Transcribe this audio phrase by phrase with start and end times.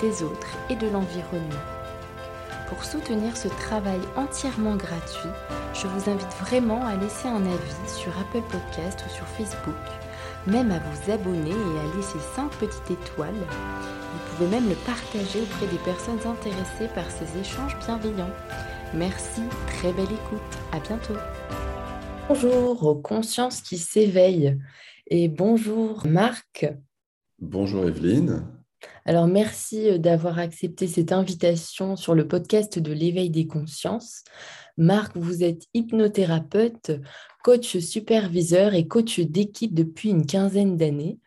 [0.00, 1.64] des autres et de l'environnement.
[2.68, 5.30] Pour soutenir ce travail entièrement gratuit,
[5.74, 9.74] je vous invite vraiment à laisser un avis sur Apple Podcast ou sur Facebook,
[10.46, 13.32] même à vous abonner et à laisser 5 petites étoiles.
[13.34, 18.34] Vous pouvez même le partager auprès des personnes intéressées par ces échanges bienveillants.
[18.94, 21.16] Merci, très belle écoute, à bientôt.
[22.28, 24.58] Bonjour aux consciences qui s'éveillent
[25.06, 26.66] et bonjour Marc.
[27.38, 28.57] Bonjour Evelyne.
[29.04, 34.24] Alors, merci euh, d'avoir accepté cette invitation sur le podcast de l'éveil des consciences.
[34.76, 36.92] Marc, vous êtes hypnothérapeute,
[37.42, 41.18] coach superviseur et coach d'équipe depuis une quinzaine d'années.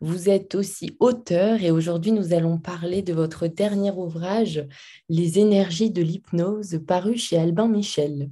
[0.00, 4.66] Vous êtes aussi auteur et aujourd'hui nous allons parler de votre dernier ouvrage,
[5.08, 8.30] Les énergies de l'hypnose, paru chez Albin Michel.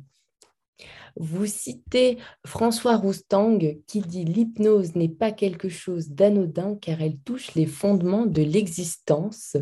[1.20, 7.55] Vous citez François Roustang qui dit L'hypnose n'est pas quelque chose d'anodin car elle touche
[7.56, 9.56] les fondements de l'existence.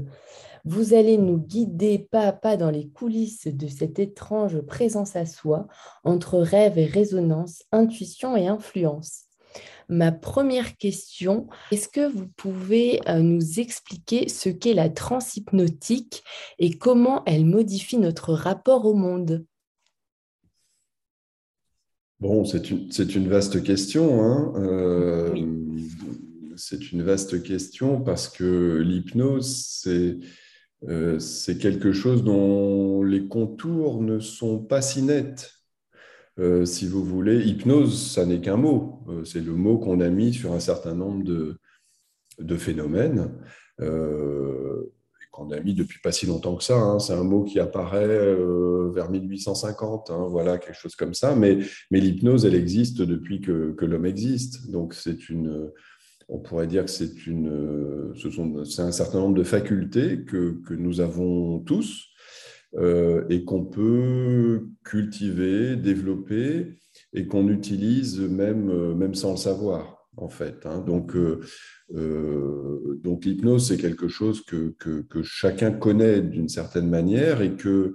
[0.66, 5.24] Vous allez nous guider pas à pas dans les coulisses de cette étrange présence à
[5.24, 5.66] soi
[6.04, 9.22] entre rêve et résonance, intuition et influence.
[9.88, 16.22] Ma première question, est-ce que vous pouvez euh, nous expliquer ce qu'est la transhypnotique
[16.58, 19.46] et comment elle modifie notre rapport au monde?
[22.18, 24.24] Bon, c'est une, une, vaste question.
[24.24, 24.52] Hein.
[24.56, 25.34] Euh,
[26.56, 29.86] c'est une vaste question parce que l'hypnose,
[30.88, 35.52] euh, c'est quelque chose dont les contours ne sont pas si nets.
[36.38, 39.04] Euh, si vous voulez, hypnose, ça n'est qu'un mot.
[39.24, 41.58] c'est le mot qu'on a mis sur un certain nombre de,
[42.38, 43.30] de phénomènes
[45.36, 46.76] qu'on a mis depuis pas si longtemps que ça.
[46.76, 46.98] Hein.
[46.98, 51.34] C'est un mot qui apparaît euh, vers 1850, hein, voilà, quelque chose comme ça.
[51.36, 51.58] Mais,
[51.90, 54.70] l'hypnose, elle existe depuis que, l'homme existe.
[54.70, 55.70] Donc, c'est une,
[56.28, 60.74] on pourrait dire que c'est une, ce sont, un certain nombre de facultés que, que
[60.74, 62.06] nous avons tous
[62.76, 66.78] euh, et qu'on peut cultiver, développer
[67.12, 70.66] et qu'on utilise même, même sans le savoir en fait.
[70.66, 70.80] Hein.
[70.80, 71.40] Donc, euh,
[71.94, 77.94] euh, donc l'hypnose, c'est quelque chose que, que, chacun connaît d'une certaine manière et que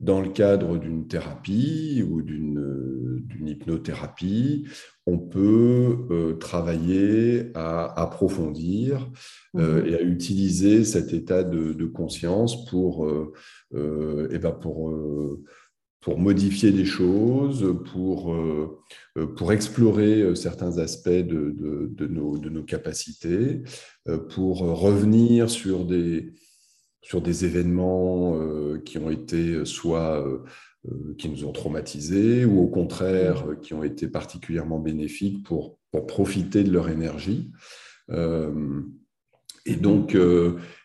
[0.00, 4.66] dans le cadre d'une thérapie ou d'une hypnothérapie,
[5.06, 9.08] on peut euh, travailler à approfondir
[9.54, 13.08] mmh et à utiliser cet état de, conscience pour,
[13.72, 14.92] et ben pour
[16.04, 18.78] pour modifier des choses, pour, euh,
[19.16, 23.62] euh, pour explorer euh, certains aspects de, de, nos, de, nos, capacités,
[24.28, 26.34] pour revenir sur des,
[27.00, 28.38] sur des événements
[28.84, 30.22] qui ont été soit
[31.16, 36.64] qui nous ont traumatisés ou au contraire qui ont été particulièrement bénéfiques pour, pour profiter
[36.64, 37.50] de leur énergie.
[38.10, 40.14] et donc,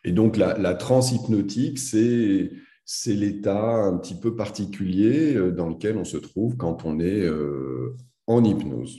[0.05, 2.51] et donc la, la transhypnotique, c'est
[2.91, 7.21] c'est l'état un petit peu particulier euh, dans lequel on se trouve quand on est
[7.21, 7.95] euh,
[8.25, 8.97] en hypnose.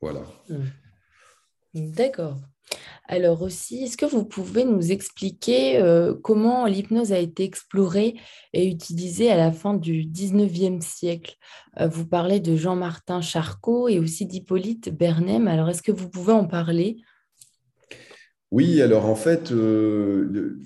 [0.00, 0.22] Voilà.
[0.48, 1.90] Mmh.
[1.90, 2.36] D'accord.
[3.08, 8.14] Alors aussi, est-ce que vous pouvez nous expliquer euh, comment l'hypnose a été explorée
[8.52, 11.34] et utilisée à la fin du 19e siècle?
[11.80, 15.48] Vous parlez de Jean-Martin Charcot et aussi d'Hippolyte Bernem.
[15.48, 16.98] Alors, est-ce que vous pouvez en parler?
[18.52, 20.60] Oui, alors en fait, euh,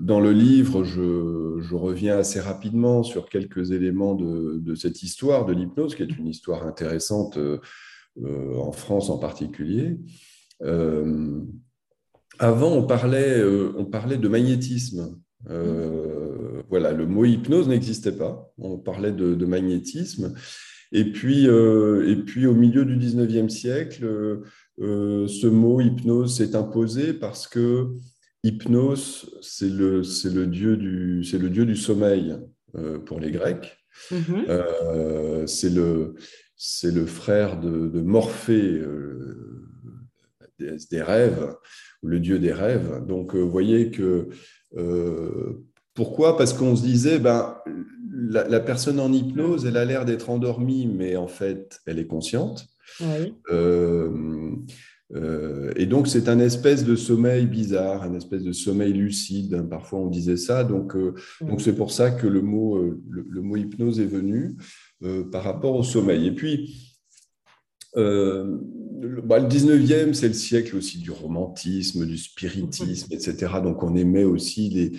[0.00, 5.94] dans le livre, je, reviens assez rapidement sur quelques éléments de, cette histoire de l'hypnose,
[5.94, 7.58] qui est une histoire intéressante euh,
[8.24, 9.98] euh, en France en particulier.
[12.38, 13.44] avant, on parlait,
[13.76, 15.20] on parlait de magnétisme.
[16.70, 18.54] voilà, le mot hypnose n'existait pas.
[18.56, 20.32] On parlait de, magnétisme.
[20.92, 24.40] Et puis, et puis, au milieu du 19e siècle,
[24.80, 27.88] ce mot hypnose s'est imposé parce que
[28.42, 32.36] hypnose, c'est le, le, dieu du, le dieu du sommeil
[32.76, 33.76] euh, pour les Grecs.
[34.10, 34.44] Mm-hmm.
[34.48, 36.14] Euh, c'est le,
[36.84, 38.82] le frère de, de Morphée,
[40.58, 41.54] des, des, rêves,
[42.02, 43.04] le dieu des rêves.
[43.06, 44.28] Donc, vous voyez que.
[45.94, 46.38] pourquoi?
[46.38, 47.58] Parce qu'on se disait, ben,
[48.10, 52.06] la, la, personne en hypnose, elle a l'air d'être endormie, mais en fait, elle est
[52.06, 52.66] consciente.
[53.00, 53.34] Oui.
[53.50, 54.56] Euh,
[55.12, 59.54] Euh, et donc, c'est un espèce de sommeil bizarre, un espèce de sommeil lucide.
[59.54, 60.62] Hein, parfois, on disait ça.
[60.62, 62.78] Donc, euh, donc c'est pour ça que le mot,
[63.08, 64.54] le, mot hypnose est venu
[65.32, 66.28] par rapport au sommeil.
[66.28, 66.94] Et puis,
[67.96, 73.54] le, bah, le 19e, c'est le siècle aussi du romantisme, du spiritisme, etc.
[73.64, 74.92] Donc, on aimait aussi les,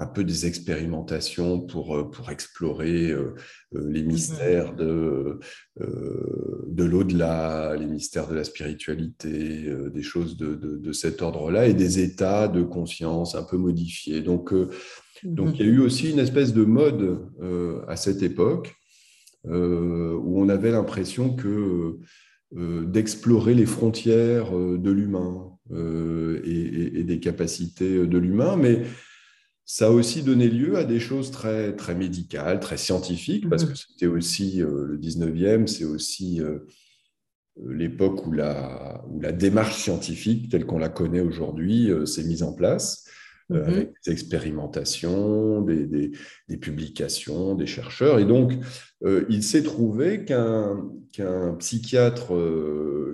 [0.00, 3.34] un peu des expérimentations pour, euh, pour explorer euh,
[3.74, 5.40] euh, les mystères de,
[5.78, 12.00] de l'au-delà, les mystères de la spiritualité, des choses de, de, cet ordre-là et des
[12.00, 14.22] états de conscience un peu modifiés.
[14.22, 14.52] Donc,
[15.22, 17.20] donc il y a eu aussi une espèce de mode
[17.86, 18.74] à cette époque
[19.44, 21.98] où on avait l'impression que
[22.52, 28.82] d'explorer les frontières de l'humain et, et, des capacités de l'humain, mais
[29.70, 33.72] ça a aussi donné lieu à des choses très, très médicales, très scientifiques, parce mhm.
[33.72, 36.60] que c'était aussi euh, le 19e, c'est aussi euh,
[37.66, 42.42] l'époque où la, où la démarche scientifique, telle qu'on la connaît aujourd'hui, euh, s'est mise
[42.42, 43.04] en place,
[43.48, 43.62] mhm.
[43.62, 48.18] avec des expérimentations, des, des, publications, des chercheurs.
[48.18, 48.52] Et donc,
[49.28, 52.34] il s'est trouvé qu'un qu'un psychiatre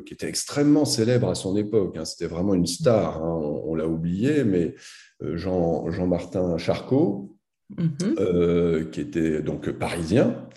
[0.04, 3.86] qui était extrêmement célèbre à son époque, hein, c'était vraiment une star, hein, on l'a
[3.86, 4.75] oublié, mais
[5.22, 7.36] euh, Jean, Jean-Martin Charcot,
[7.76, 8.16] mhm.
[8.19, 10.48] euh, qui était donc parisien,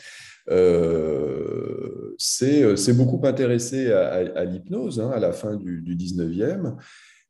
[0.50, 6.75] euh, s'est beaucoup intéressé à, l'hypnose hein, à la fin du, 19e.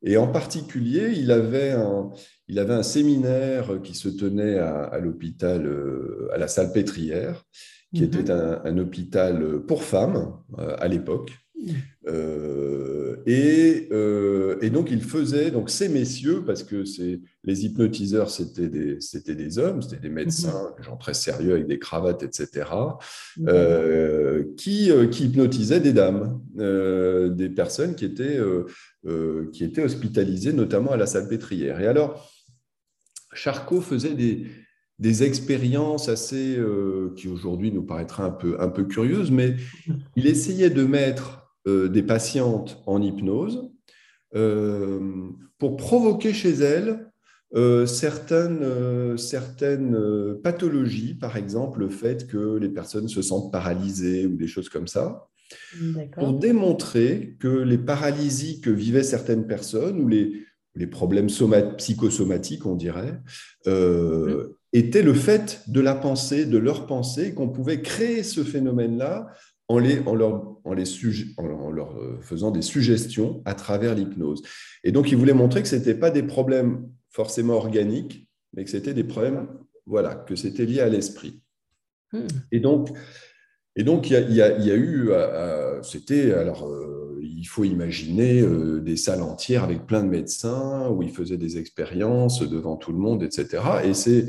[0.02, 2.10] Et en particulier, il avait un,
[2.46, 5.68] il avait un séminaire qui se tenait à, l'hôpital,
[6.32, 7.44] à la salle Pétrière,
[7.92, 8.06] qui mhm.
[8.06, 11.32] était un, hôpital pour femmes à l'époque.
[12.06, 16.84] Euh, et, euh, et, donc, il faisait, donc ces messieurs, parce que
[17.44, 21.78] les hypnotiseurs, c'était des, des hommes, c'était des médecins, des gens très sérieux avec des
[21.78, 22.70] cravates, etc.,
[23.46, 28.38] euh, qui, qui hypnotisaient des dames, des personnes qui étaient,
[29.52, 31.80] qui étaient hospitalisées, notamment à la salle pétrière.
[31.80, 32.30] Et alors,
[33.34, 34.46] Charcot faisait des,
[34.98, 36.58] des expériences assez,
[37.16, 39.56] qui aujourd'hui nous paraîtraient un peu, un peu curieuses, mais
[40.16, 43.70] il essayait de mettre euh, des patientes en hypnose.
[44.34, 45.28] Euh,
[45.58, 47.10] pour provoquer chez elles
[47.54, 54.36] euh, certaines, certaines pathologies, par exemple le fait que les personnes se sentent paralysées ou
[54.36, 55.28] des choses comme ça,
[56.12, 60.44] pour démontrer que les paralysies que vivaient certaines personnes ou les,
[60.74, 61.28] les problèmes
[61.78, 63.20] psychosomatiques, on dirait,
[64.72, 69.28] étaient le fait de la pensée, de leur pensée, qu'on pouvait créer ce phénomène-là
[69.68, 70.84] en, les, en, leur, en, les
[71.36, 74.42] en, leur euh, faisant des suggestions à travers l'hypnose.
[74.82, 78.70] Et donc, il voulait montrer que ce n'étaient pas des problèmes forcément organiques, mais que
[78.70, 79.48] c'était des problèmes,
[79.86, 81.42] voilà, que c'était lié à l'esprit.
[82.12, 82.26] Hmm.
[82.50, 82.88] Et donc,
[83.76, 86.68] et donc, il y a, y a, eu, euh, euh, c'était, alors,
[87.20, 88.42] il faut imaginer
[88.80, 92.98] des salles entières avec plein de médecins où ils faisaient des expériences devant tout le
[92.98, 93.62] monde, etc.
[93.84, 94.26] Et c'est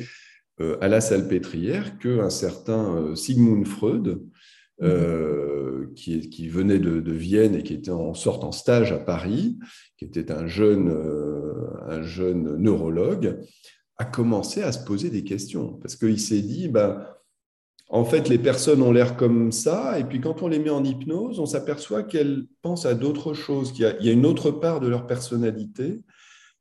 [0.81, 4.21] à la salle pétrière qu'un certain Sigmund Freud
[4.81, 9.57] euh, qui, venait de, Vienne et qui était en sorte en stage à Paris,
[9.97, 13.39] qui était un jeune, euh, un jeune neurologue,
[13.97, 15.73] a commencé à se poser des questions.
[15.73, 17.19] Parce qu'il s'est dit, bah,
[17.89, 20.83] en fait, les personnes ont l'air comme ça, et puis quand on les met en
[20.83, 24.87] hypnose, on s'aperçoit qu'elles pensent à d'autres choses, qu'il y, a une autre part de
[24.87, 26.01] leur personnalité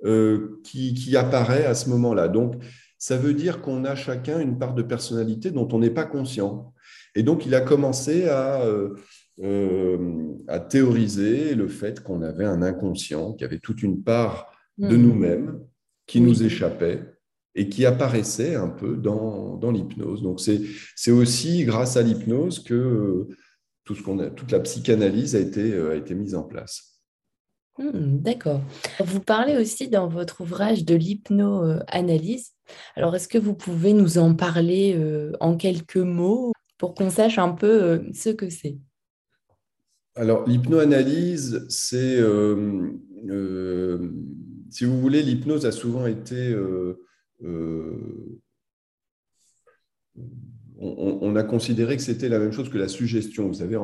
[0.05, 2.29] euh, qui, apparaît à ce moment-là.
[2.29, 2.55] Donc,
[2.99, 6.73] ça veut dire qu'on a chacun une part de personnalité dont on n'est pas conscient.
[7.19, 8.95] Et donc, il a commencé à, euh,
[9.43, 14.53] euh, à théoriser le fait qu'on avait un inconscient, qu'il y avait toute une part
[14.79, 15.03] de hmm.
[15.03, 15.61] nous-mêmes
[16.07, 17.03] qui nous échappait
[17.57, 20.23] et qui apparaissait un peu dans, dans l'hypnose.
[20.23, 23.27] Donc, c'est aussi grâce à l'hypnose que
[23.83, 27.01] tout ce qu'on a, toute la psychanalyse a été, a été mise en place.
[27.79, 28.61] Hmm, d'accord.
[29.01, 32.53] Vous parlez aussi dans votre ouvrage de l'hypnoanalyse.
[32.95, 36.53] Alors, est-ce que vous pouvez nous en parler euh, en quelques mots?
[36.79, 38.79] Pour qu'on sache un peu euh, ce que c'est
[40.15, 42.93] Alors, l'hypnoanalyse, c'est, euh,
[43.29, 44.11] euh,
[44.71, 46.57] si vous voulez, l'hypnose a souvent été...
[50.81, 53.49] On, a considéré que c'était la même chose que la suggestion.
[53.49, 53.77] Vous savez,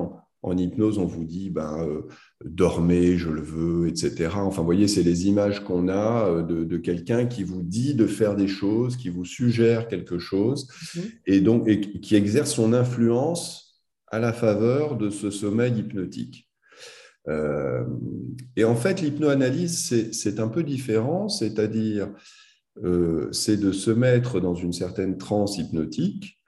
[0.45, 2.03] en hypnose, on vous dit ben, euh,
[2.45, 4.31] dormez, je le veux, etc.
[4.37, 8.07] Enfin, vous voyez, c'est les images qu'on a euh, de, quelqu'un qui vous dit de
[8.07, 11.03] faire des choses, qui vous suggère quelque chose, mhm.
[11.27, 16.51] et donc et qui exerce son influence à la faveur de ce sommeil hypnotique.
[17.27, 17.85] Euh,
[18.55, 22.11] et en fait, l'hypnoanalyse, c'est un peu différent, c'est-à-dire,
[23.31, 26.41] c'est de se mettre dans une certaine transe hypnotique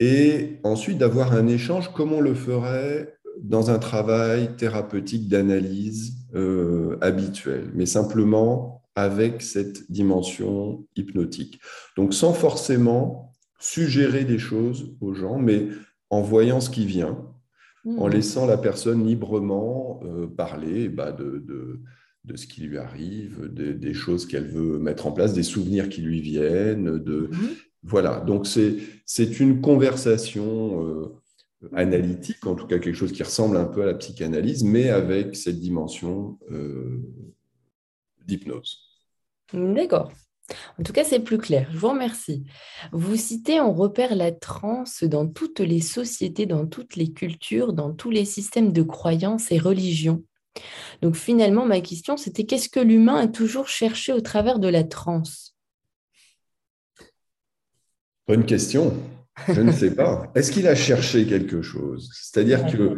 [0.00, 6.16] et ensuite d'avoir un échange comme on le ferait dans un travail thérapeutique d'analyse
[7.00, 11.60] habituel, mais simplement avec cette dimension hypnotique.
[11.96, 15.68] Donc sans forcément suggérer des choses aux gens, mais
[16.08, 17.24] en voyant ce qui vient,
[17.86, 18.10] en mmh.
[18.10, 20.02] laissant la personne librement
[20.36, 21.44] parler bah, de,
[22.24, 26.02] de ce qui lui arrive, des choses qu'elle veut mettre en place, des souvenirs qui
[26.02, 26.98] lui viennent.
[26.98, 27.28] De...
[27.30, 27.48] Mhm.
[27.82, 31.20] Voilà, donc c'est une conversation euh,
[31.72, 35.34] analytique, en tout cas quelque chose qui ressemble un peu à la psychanalyse, mais avec
[35.34, 37.02] cette dimension euh,
[38.26, 38.78] d'hypnose.
[39.52, 40.12] D'accord.
[40.78, 41.68] En tout cas, c'est plus clair.
[41.72, 42.44] Je vous remercie.
[42.92, 47.92] Vous citez, on repère la transe dans toutes les sociétés, dans toutes les cultures, dans
[47.92, 50.24] tous les systèmes de croyances et religions.
[51.02, 54.84] Donc finalement, ma question, c'était qu'est-ce que l'humain a toujours cherché au travers de la
[54.84, 55.49] transe?
[58.30, 58.96] Bonne question.
[59.48, 60.30] Je ne sais pas.
[60.36, 62.10] Est-ce qu'il a cherché quelque chose?
[62.14, 62.96] C'est-à-dire que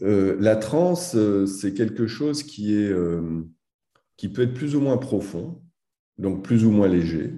[0.00, 3.42] euh, la transe, euh, c'est quelque chose qui, est, euh,
[4.16, 5.60] qui peut être plus ou moins profond,
[6.16, 7.34] donc plus ou moins léger.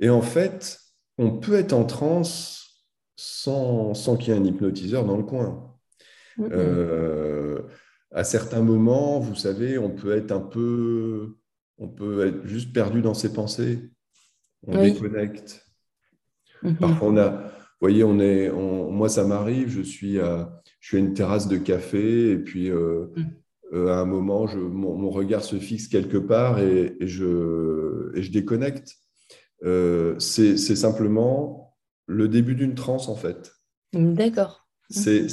[0.00, 0.80] Et en fait,
[1.16, 5.72] on peut être en transe sans, sans qu'il y ait un hypnotiseur dans le coin
[8.12, 11.36] à certains moments, vous savez, on peut être un peu,
[11.78, 13.90] on peut être juste perdu dans ses pensées.
[14.66, 15.65] On déconnecte.
[16.62, 16.76] Mhm.
[16.76, 20.96] Parfois, on a, vous voyez, on est, moi, ça m'arrive, je suis à, je suis
[20.96, 23.26] à une terrasse de café et puis euh, mhm.
[23.74, 28.30] euh, à un moment, je, mon, regard se fixe quelque part et, je, et je
[28.30, 28.94] déconnecte.
[29.64, 33.52] Euh, c'est simplement le début d'une transe, en fait.
[33.92, 34.66] D'accord.
[34.88, 35.28] C'est,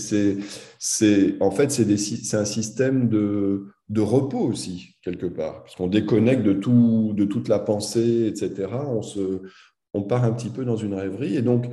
[0.80, 6.42] c'est, en fait, c'est, un système de, de, repos aussi, quelque part, parce qu'on déconnecte
[6.42, 8.70] de, tout, de toute la pensée, etc.
[8.88, 9.42] On, se,
[9.94, 11.36] on part un petit peu dans une rêverie.
[11.36, 11.66] Et donc,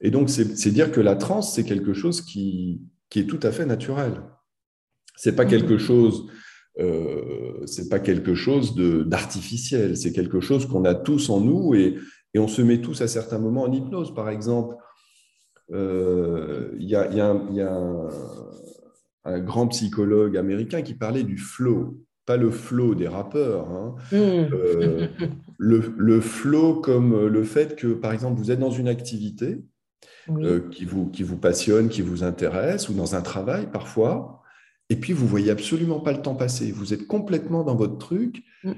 [0.00, 3.52] et donc c'est, dire que la transe, c'est quelque chose qui, qui est tout à
[3.52, 4.22] fait naturel.
[5.16, 5.78] C'est pas quelque mhm.
[5.78, 6.26] chose,
[6.78, 9.96] euh, c'est pas quelque chose de, d'artificiel.
[9.96, 11.96] C'est quelque chose qu'on a tous en nous et,
[12.34, 14.14] et on se met tous à certains moments en hypnose.
[14.14, 14.76] Par exemple,
[15.72, 17.34] euh, il y a,
[19.24, 23.94] un, grand psychologue américain qui parlait du flow, pas le flow des rappeurs, hein.
[24.12, 24.16] hmm.
[24.52, 25.08] euh,
[25.58, 29.58] le, flow comme le fait que, par exemple, vous êtes dans une activité
[30.28, 34.42] euh, qui, vous, qui vous passionne, qui vous intéresse, ou dans un travail parfois,
[34.90, 36.72] et puis vous voyez absolument pas le temps passer.
[36.72, 38.72] Vous êtes complètement dans votre truc, hmm.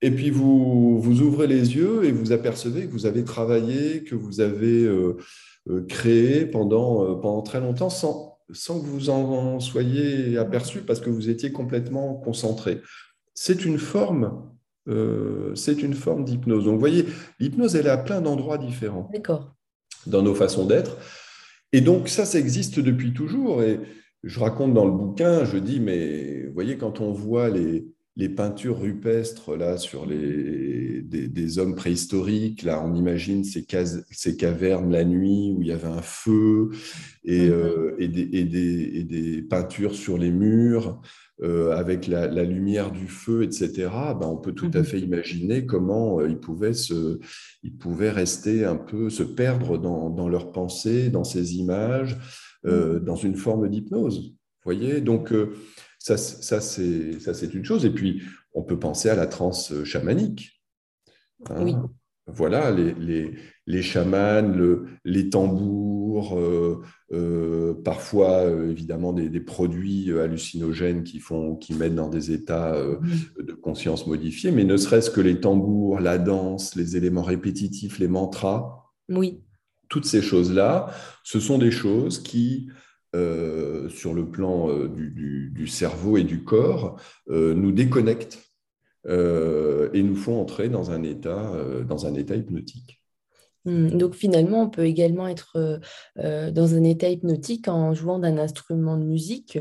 [0.00, 4.14] et puis vous, vous ouvrez les yeux et vous apercevez que vous avez travaillé, que
[4.14, 5.16] vous avez euh,
[5.88, 11.10] créé pendant, euh, pendant très longtemps sans, sans que vous en soyez aperçu parce que
[11.10, 12.80] vous étiez complètement concentré.
[13.34, 14.48] C'est une forme,
[14.88, 16.64] euh, c'est une forme d'hypnose.
[16.64, 17.06] Donc, vous voyez,
[17.40, 19.10] l'hypnose, elle est à plein d'endroits différents.
[20.06, 20.98] Dans nos façons d'être.
[21.72, 23.62] Et donc, ça, ça existe depuis toujours.
[23.62, 23.80] Et
[24.22, 28.28] je raconte dans le bouquin, je dis, mais vous voyez, quand on voit les, les
[28.28, 32.62] peintures rupestres là sur les, des, hommes préhistoriques.
[32.62, 33.66] Là, on imagine ces,
[34.10, 36.70] ces, cavernes la nuit où il y avait un feu
[37.24, 37.52] et, mhm.
[37.52, 41.00] euh, et, des, peintures sur les murs
[41.42, 43.88] euh, avec la, lumière du feu, etc.
[44.20, 44.84] Ben, on peut tout à mhm.
[44.84, 47.18] fait imaginer comment euh, ils, pouvaient se,
[47.64, 52.16] ils pouvaient rester un peu, se perdre dans, dans leurs pensées, dans ces images,
[52.64, 53.00] mhm.
[53.00, 54.36] dans une forme d'hypnose.
[54.64, 55.30] Voyez, donc
[56.04, 57.86] ça, ça c'est une chose.
[57.86, 60.62] Et puis, on peut penser à la transe chamanique.
[61.48, 61.62] Hein.
[61.62, 61.74] oui.
[62.26, 63.34] Voilà, les, les,
[63.66, 66.80] les chamans, le, les tambours, euh,
[67.12, 72.78] euh, parfois euh, évidemment des, des, produits hallucinogènes qui, font, qui mettent dans des états
[73.38, 78.08] de conscience modifiés, mais ne serait-ce que les tambours, la danse, les éléments répétitifs, les
[78.08, 78.90] mantras.
[79.10, 79.42] Oui.
[79.90, 80.94] Toutes ces choses-là,
[81.24, 82.70] ce sont des choses qui
[83.14, 88.38] euh, sur le plan euh, du, cerveau et du corps euh, nous déconnectent
[89.06, 91.52] et nous font entrer dans un état,
[91.86, 93.02] dans un état hypnotique.
[93.66, 95.78] Hmm, donc finalement, on peut également être
[96.16, 99.58] dans un état hypnotique en jouant d'un instrument de musique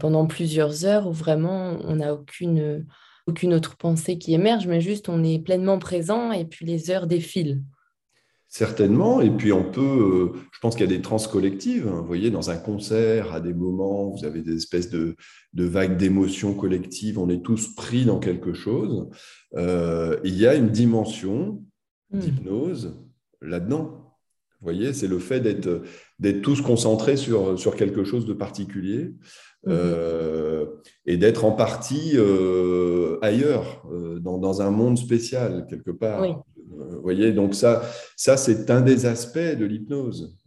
[0.00, 2.86] pendant plusieurs heures où vraiment on n'a aucune,
[3.26, 7.06] aucune autre pensée qui émerge, mais juste on est pleinement présent et puis les heures
[7.06, 7.60] défilent.
[8.54, 9.80] Certainement, et puis on peut,
[10.34, 12.00] euh, je pense qu'il y a des trans collectives, hein.
[12.00, 15.16] vous voyez, dans un concert, à des moments, vous avez des espèces de,
[15.54, 19.08] vagues d'émotions collectives, on est tous pris dans quelque chose.
[19.56, 21.64] Euh, il y a une dimension
[22.10, 22.18] hmm.
[22.18, 23.00] d'hypnose
[23.40, 24.18] là-dedans.
[24.60, 29.14] Vous voyez, c'est le fait d'être tous concentrés sur, sur quelque chose de particulier
[29.64, 29.68] hmm.
[29.70, 30.66] euh,
[31.06, 32.18] et d'être en partie
[33.22, 33.86] ailleurs,
[34.20, 36.44] dans, un monde spécial, quelque part.
[37.02, 37.82] Vous voyez, donc ça,
[38.16, 40.38] ça c'est un des aspects de l'hypnose.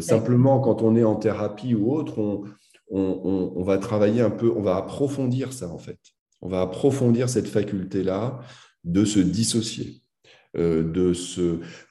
[0.00, 2.44] simplement, quand on est en thérapie ou autre, on,
[2.90, 5.98] on, on, va travailler un peu, on va approfondir ça en fait.
[6.42, 8.40] On va approfondir cette faculté-là
[8.84, 10.02] de se dissocier.
[10.56, 11.12] Euh, de.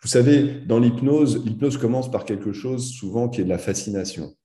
[0.01, 4.35] Vous savez, dans l'hypnose, l'hypnose commence par quelque chose souvent qui est de la fascination.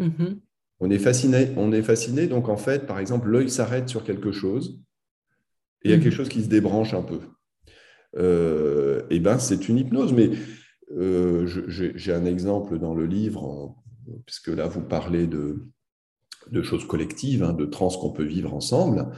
[0.00, 0.38] Mm-hmm.
[0.80, 4.32] On est fasciné, on est fasciné, donc en fait, par exemple, l'œil s'arrête sur quelque
[4.32, 4.80] chose
[5.84, 6.02] et il y a mm-hmm.
[6.02, 7.20] quelque chose qui se débranche un peu.
[8.16, 10.30] Euh, et ben, c'est une hypnose, mais
[10.96, 13.74] euh, j'ai un exemple dans le livre,
[14.26, 15.66] puisque là, vous parlez de,
[16.50, 19.10] de choses collectives, hein, de trans qu'on peut vivre ensemble.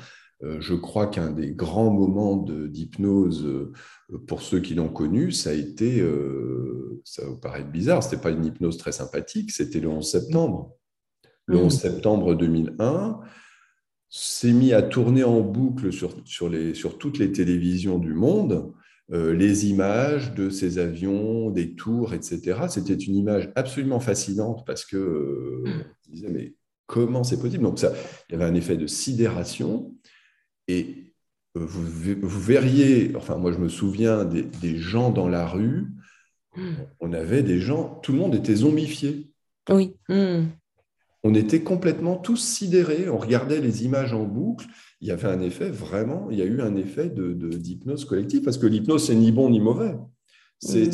[0.43, 3.73] Euh, je crois qu'un des grands moments d'hypnose,
[4.27, 8.23] pour ceux qui l'ont connu, ça a été, euh, ça vous paraît bizarre, ce n'était
[8.23, 10.77] pas une hypnose très sympathique, c'était le 11 septembre.
[11.47, 13.21] Le 11 septembre 2001,
[14.09, 18.73] s'est mis à tourner en boucle sur, sur, les, sur toutes les télévisions du monde
[19.11, 22.61] les images de ces avions, des tours, etc.
[22.69, 26.55] C'était une image absolument fascinante parce que on disait mais
[26.87, 27.65] comment c'est possible?
[27.65, 27.93] Donc ça,
[28.29, 29.95] il y avait un effet de sidération
[30.69, 31.15] et
[31.57, 35.87] euh, vous, verriez, enfin moi je me souviens des, gens dans la rue,
[37.01, 39.33] on avait des gens, tout le monde était zombifié.
[39.71, 39.95] Oui.
[40.09, 40.47] Hmm.
[41.23, 44.67] On était complètement tous sidérés, on regardait les images en boucle,
[45.05, 48.41] il y avait un effet vraiment, il y a eu un effet d'hypnose de, collective,
[48.41, 49.95] parce que l'hypnose, c'est ni bon ni mauvais.
[50.59, 50.91] C'est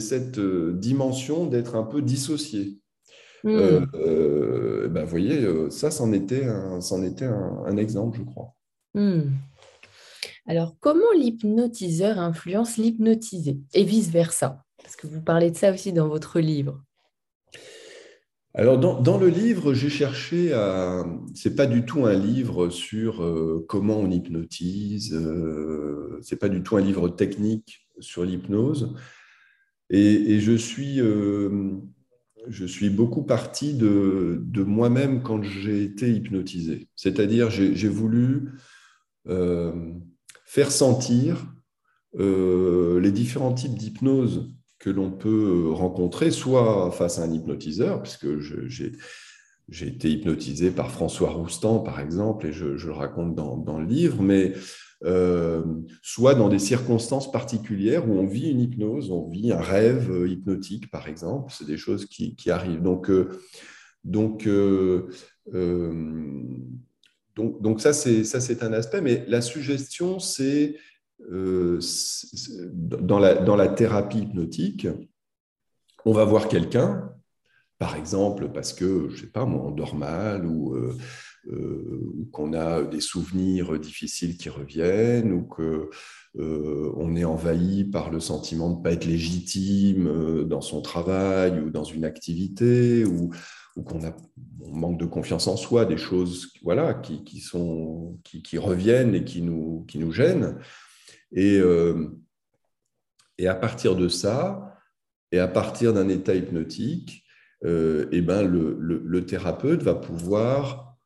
[0.00, 2.80] cette, euh, dimension d'être un peu dissocié.
[3.44, 3.84] Hmm.
[3.94, 8.52] Euh, ben, vous voyez, ça, c'en était, un, était un exemple, je crois.
[8.94, 9.30] Hmm.
[10.48, 14.64] Alors, comment l'hypnotiseur influence l'hypnotisé et vice-versa?
[14.82, 16.82] Parce que vous parlez de ça aussi dans votre livre.
[18.58, 21.04] Alors, dans, le livre, j'ai cherché à.
[21.34, 26.62] C'est pas du tout un livre sur euh, comment on hypnotise, euh, c'est pas du
[26.62, 28.96] tout un livre technique sur l'hypnose.
[29.90, 31.74] Et, je, suis, euh,
[32.48, 36.88] je suis beaucoup parti de, moi-même quand j'ai été hypnotisé.
[36.96, 38.52] C'est-à-dire, j'ai voulu
[39.28, 39.92] euh,
[40.46, 41.46] faire sentir
[42.18, 49.86] les différents types d'hypnose que l'on peut rencontrer, soit face à un hypnotiseur, puisque j'ai
[49.86, 54.52] été hypnotisé par François Roustan, par exemple, et je, le raconte dans, le livre, mais
[55.04, 55.62] euh,
[56.02, 60.90] soit dans des circonstances particulières où on vit une hypnose, on vit un rêve hypnotique,
[60.90, 62.82] par exemple, c'est des choses qui, arrivent.
[62.82, 63.10] Donc,
[64.04, 64.46] donc
[67.36, 70.76] donc, ça, c'est un aspect, mais la suggestion, c'est
[71.30, 71.80] euh,
[72.72, 74.86] dans, la, thérapie hypnotique,
[76.04, 77.10] on va voir quelqu'un,
[77.78, 80.96] par exemple, parce que, je sais pas, moi, on dort mal ou, euh,
[81.48, 85.88] euh, qu'on a des souvenirs difficiles qui reviennent ou qu'on
[86.38, 91.70] on est envahi par le sentiment de ne pas être légitime dans son travail ou
[91.70, 93.30] dans une activité ou
[93.84, 94.00] qu'on
[94.70, 100.58] manque de confiance en soi, des choses voilà, qui, reviennent et qui nous gênent.
[101.36, 102.08] Et, euh,
[103.38, 104.80] et à partir de ça,
[105.30, 107.24] et à partir d'un état hypnotique,
[107.64, 110.96] euh, eh ben le, le, thérapeute va pouvoir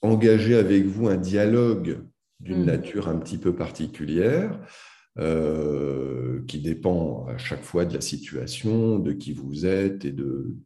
[0.00, 2.00] engager avec vous un dialogue
[2.40, 2.66] d'une mmh.
[2.66, 4.58] nature un petit peu particulière
[5.18, 10.56] euh, qui dépend à chaque fois de la situation, de qui vous êtes et de,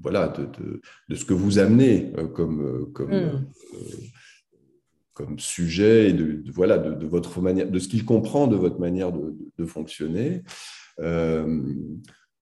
[0.00, 3.46] voilà, de, de, ce que vous amenez comme, comme, hmm.
[5.18, 9.10] Comme sujet et de, voilà, de, votre manière, de ce qu'il comprend de votre manière
[9.12, 10.44] de, fonctionner,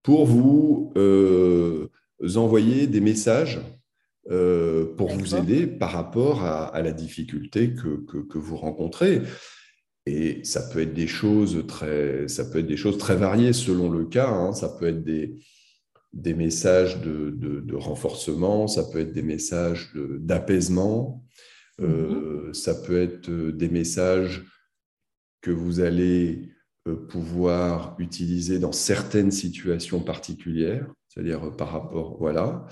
[0.03, 0.93] pour vous
[2.35, 3.59] envoyer des messages
[4.29, 9.23] pour vous aider par rapport à, à la difficulté que, que, que, vous rencontrez.
[10.05, 13.89] Et ça peut être des choses très, ça peut être des choses très variées selon
[13.89, 14.29] le cas.
[14.29, 14.53] Hein.
[14.53, 15.35] Ça peut être des,
[16.13, 21.23] des messages de, de, renforcement, ça peut être des messages d'apaisement,
[21.81, 22.53] euh, mm-hmm.
[22.53, 24.45] ça peut être euh, des messages
[25.41, 26.49] que vous allez
[26.87, 32.65] euh, pouvoir utiliser dans certaines situations particulières, c'est-à-dire par rapport, voilà.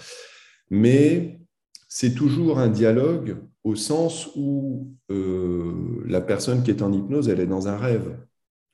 [0.70, 1.40] Mais
[1.88, 7.40] c'est toujours un dialogue au sens où euh, la personne qui est en hypnose, elle
[7.40, 8.18] est dans un rêve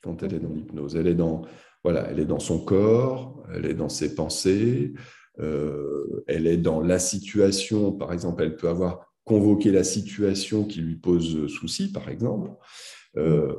[0.02, 0.96] quand elle est dans l'hypnose.
[0.96, 1.44] Elle est dans,
[1.84, 4.94] voilà, elle est dans son corps, elle est dans ses pensées,
[5.40, 7.92] euh, elle est dans la situation.
[7.92, 12.52] Par exemple, elle peut avoir convoqué la situation qui lui pose souci, par exemple.
[13.18, 13.54] Euh,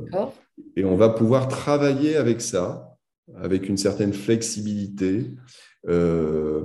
[0.76, 2.96] et on va pouvoir travailler avec ça,
[3.36, 5.30] avec une certaine flexibilité,
[5.88, 6.64] euh,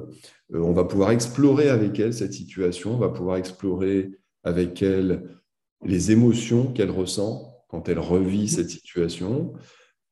[0.54, 4.12] euh, on va pouvoir explorer avec elle cette situation, on va pouvoir explorer
[4.44, 5.42] avec elle
[5.84, 9.54] les émotions qu'elle ressent quand elle revit cette situation.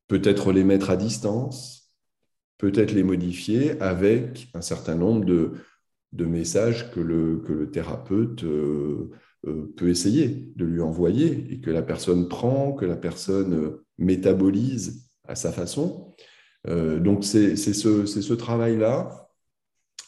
[0.08, 1.92] peut-être les mettre à distance,
[2.60, 5.54] peut-être les modifier avec un certain nombre de,
[6.16, 9.12] de messages que le, que le thérapeute euh,
[9.48, 15.10] euh, peut essayer de lui envoyer et que la personne prend, que la personne métabolise
[15.28, 16.16] à sa façon.
[16.68, 19.22] Euh, donc c'est ce, ce travail-là,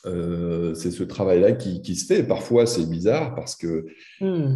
[0.06, 2.24] c'est ce travail-là qui, qui, se fait.
[2.24, 3.88] Parfois c'est bizarre parce que
[4.22, 4.56] hmm.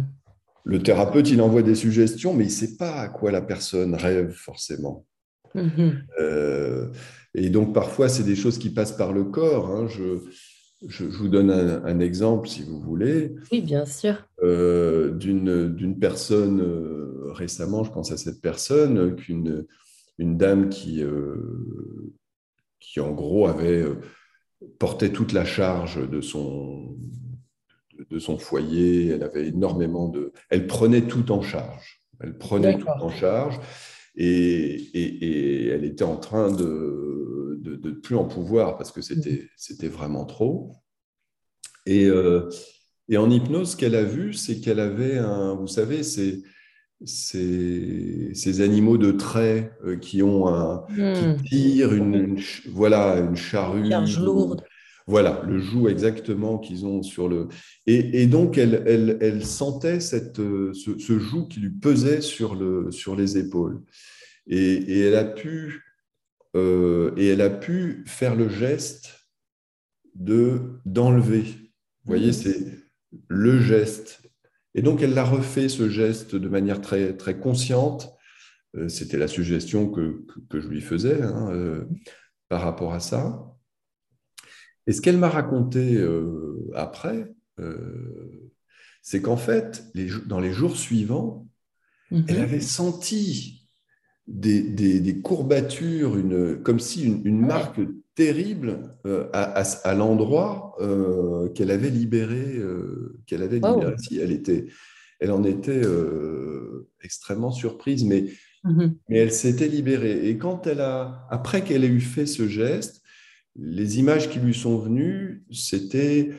[0.64, 3.94] le thérapeute il envoie des suggestions, mais il ne sait pas à quoi la personne
[3.94, 5.04] rêve forcément.
[5.54, 5.90] Hmm.
[7.34, 9.68] et donc parfois c'est des choses qui passent par le corps.
[9.68, 9.86] Hein.
[9.88, 10.20] Je,
[10.88, 13.34] je, vous donne un, exemple, si vous voulez.
[13.50, 14.14] Oui, bien sûr.
[14.42, 19.66] Euh, D'une personne, euh, récemment, je pense à cette personne, qu'une
[20.18, 22.14] une dame qui, euh,
[22.80, 24.00] qui, en gros, avait euh,
[24.78, 26.96] porté toute la charge de son,
[28.10, 29.08] de son foyer.
[29.08, 30.32] Elle avait énormément de...
[30.50, 32.00] Elle prenait tout en charge.
[32.20, 33.58] Elle prenait tout en charge.
[34.14, 39.00] Et, et, et, elle était en train de, de, de, plus en pouvoir parce que
[39.00, 39.86] c'était mmh.
[39.86, 40.72] vraiment trop.
[41.86, 42.48] Et, euh,
[43.08, 46.42] et, en hypnose, ce qu'elle a vu, c'est qu'elle avait un, vous savez, ces,
[47.04, 51.42] ces, animaux de trait euh, qui ont un, qui mmh.
[51.48, 53.88] tirent une, voilà, une charrue.
[53.88, 54.64] Charge lourde.
[55.08, 57.48] Voilà, le joug exactement qu'ils ont sur le.
[57.86, 62.20] Et, et donc, elle, elle, elle, sentait cette, euh, ce, ce, joug qui lui pesait
[62.20, 63.82] sur, le, sur les épaules.
[64.46, 65.82] Et, et elle a pu
[66.54, 69.28] euh, et elle a pu faire le geste
[70.14, 71.42] de d'enlever.
[71.42, 72.32] Vous voyez, mhm.
[72.32, 72.66] c'est
[73.28, 74.20] le geste.
[74.74, 78.14] Et donc, elle l'a refait, ce geste, de manière très, très consciente.
[78.74, 81.84] Euh, c'était la suggestion que, que, je lui faisais hein, euh,
[82.48, 83.54] par rapport à ça.
[84.86, 86.04] Et ce qu'elle m'a raconté
[86.74, 87.32] après,
[89.00, 91.46] c'est qu'en fait, les, dans les jours suivants,
[92.10, 92.42] elle mhm.
[92.42, 93.61] avait senti
[94.26, 97.80] des, courbatures, une, comme si une, marque
[98.14, 102.56] terrible euh, à, l'endroit euh, qu'elle avait libéré.
[102.56, 103.94] Euh, qu'elle avait libéré.
[104.20, 104.66] elle, était,
[105.20, 105.82] elle en était
[107.02, 108.26] extrêmement surprise, mais,
[108.64, 108.94] mm-hmm.
[109.08, 110.28] mais elle s'était libérée.
[110.28, 113.02] Et quand elle a, après qu'elle ait eu fait ce geste,
[113.56, 116.30] les images qui lui sont venues, c'était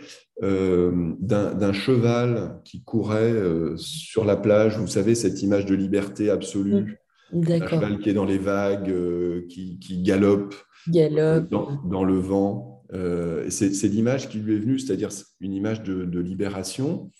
[0.41, 3.35] d'un cheval qui courait
[3.77, 4.79] sur la plage.
[4.79, 6.81] Vous savez, cette image de liberté absolue.
[6.81, 6.95] Mm
[7.33, 10.55] un cheval qui est dans les vagues, euh, qui, galope,
[10.95, 12.83] euh, dans, le vent.
[12.93, 17.11] Euh, c'est l'image qui lui est venue, c'est-à-dire une image de, libération.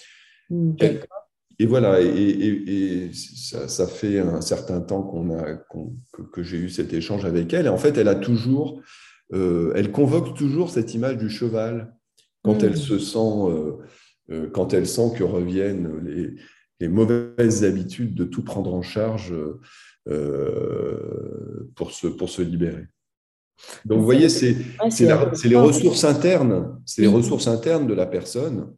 [1.60, 5.58] Et voilà, et, ça, fait un certain temps qu'on a,
[6.32, 7.66] que, j'ai eu cet échange avec elle.
[7.66, 8.82] Et en fait, elle a toujours,
[9.32, 11.94] elle convoque toujours cette image du cheval
[12.44, 12.76] quand elle hmm.
[12.76, 16.36] se sent, quand elle sent que reviennent les,
[16.80, 19.62] les, mauvaises habitudes de tout prendre en charge euh,
[20.06, 22.88] pour, se, pour se libérer.
[23.86, 24.56] Donc, vous voyez, c'est
[25.46, 28.74] les ressources internes, c'est les ressources internes de la personne,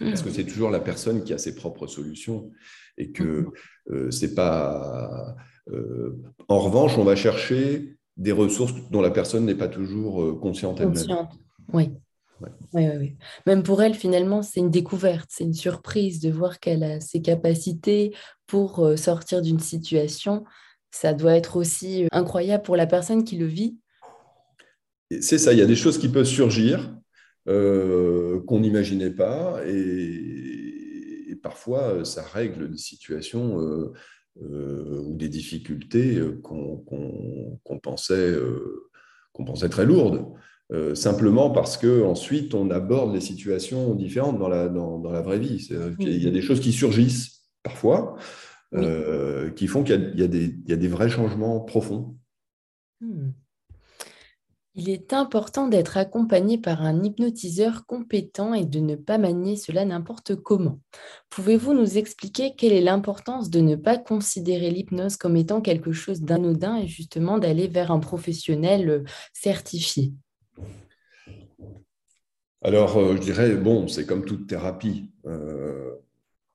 [0.00, 2.50] parce que c'est toujours la personne qui a ses propres solutions
[2.96, 3.92] et que mm-hmm.
[3.92, 5.36] euh, c'est pas.
[5.70, 6.16] Euh,
[6.48, 11.28] en revanche, on va chercher des ressources dont la personne n'est pas toujours consciente elle-même.
[11.72, 11.90] Oui.
[12.72, 13.16] Oui, oui,
[13.46, 17.20] Même pour elle, finalement, c'est une découverte, c'est une surprise de voir qu'elle a ses
[17.20, 18.14] capacités
[18.48, 20.44] pour euh, sortir d'une situation.
[20.90, 23.78] Ça doit être aussi euh, incroyable pour la personne qui le vit.
[25.20, 26.94] C'est ça, il y a des choses qui peuvent surgir
[27.46, 30.74] euh, qu'on n'imaginait pas et,
[31.40, 33.56] parfois ça règle des situations
[34.40, 38.34] ou des difficultés qu'on pensait,
[39.32, 40.26] qu'on pensait très lourdes.
[40.70, 45.22] Euh, simplement parce que ensuite on aborde les situations différentes dans la, dans, dans la
[45.22, 45.66] vraie vie.
[45.98, 47.37] Il y a des choses qui surgissent
[47.68, 48.16] parfois,
[48.74, 52.16] euh, qui font qu'il y, y, a des vrais changements profonds.
[53.00, 53.30] Hmm.
[54.74, 59.84] Il est important d'être accompagné par un hypnotiseur compétent et de ne pas manier cela
[59.84, 60.78] n'importe comment.
[61.30, 66.22] Pouvez-vous nous expliquer quelle est l'importance de ne pas considérer l'hypnose comme étant quelque chose
[66.22, 70.12] d'anodin et justement d'aller vers un professionnel euh, certifié?
[72.62, 75.10] Alors, euh, je dirais, bon, c'est comme toute thérapie.
[75.26, 75.94] Euh,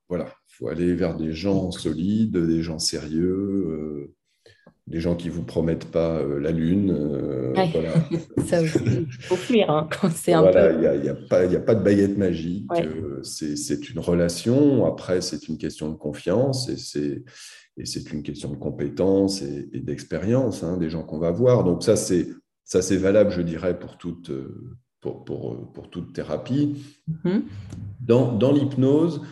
[0.08, 4.14] voilà, il faut aller vers des gens solides, des gens sérieux, euh,
[4.88, 6.94] des gens qui ne vous promettent pas la lune.
[7.54, 7.94] voilà.
[8.46, 10.74] Ça, il faut fuir hein, quand c'est un peu.
[10.76, 12.70] Il n'y a, a, pas de baguette magique.
[13.24, 14.86] c'est une relation.
[14.86, 17.24] Après, c'est une question de confiance et c'est
[17.78, 21.64] et c'est une question de compétence et, d'expérience hein, des gens qu'on va voir.
[21.64, 22.30] Donc ça, c'est
[22.64, 24.32] ça, c'est valable, je dirais, pour toute,
[25.02, 26.84] pour, pour, pour toute thérapie.
[27.10, 27.42] Mm-hmm.
[28.02, 29.28] Dans, dans l'hypnose, euh,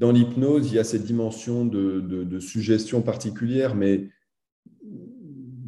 [0.00, 4.08] dans l'hypnose, il y a cette dimension de, suggestion particulière, mais,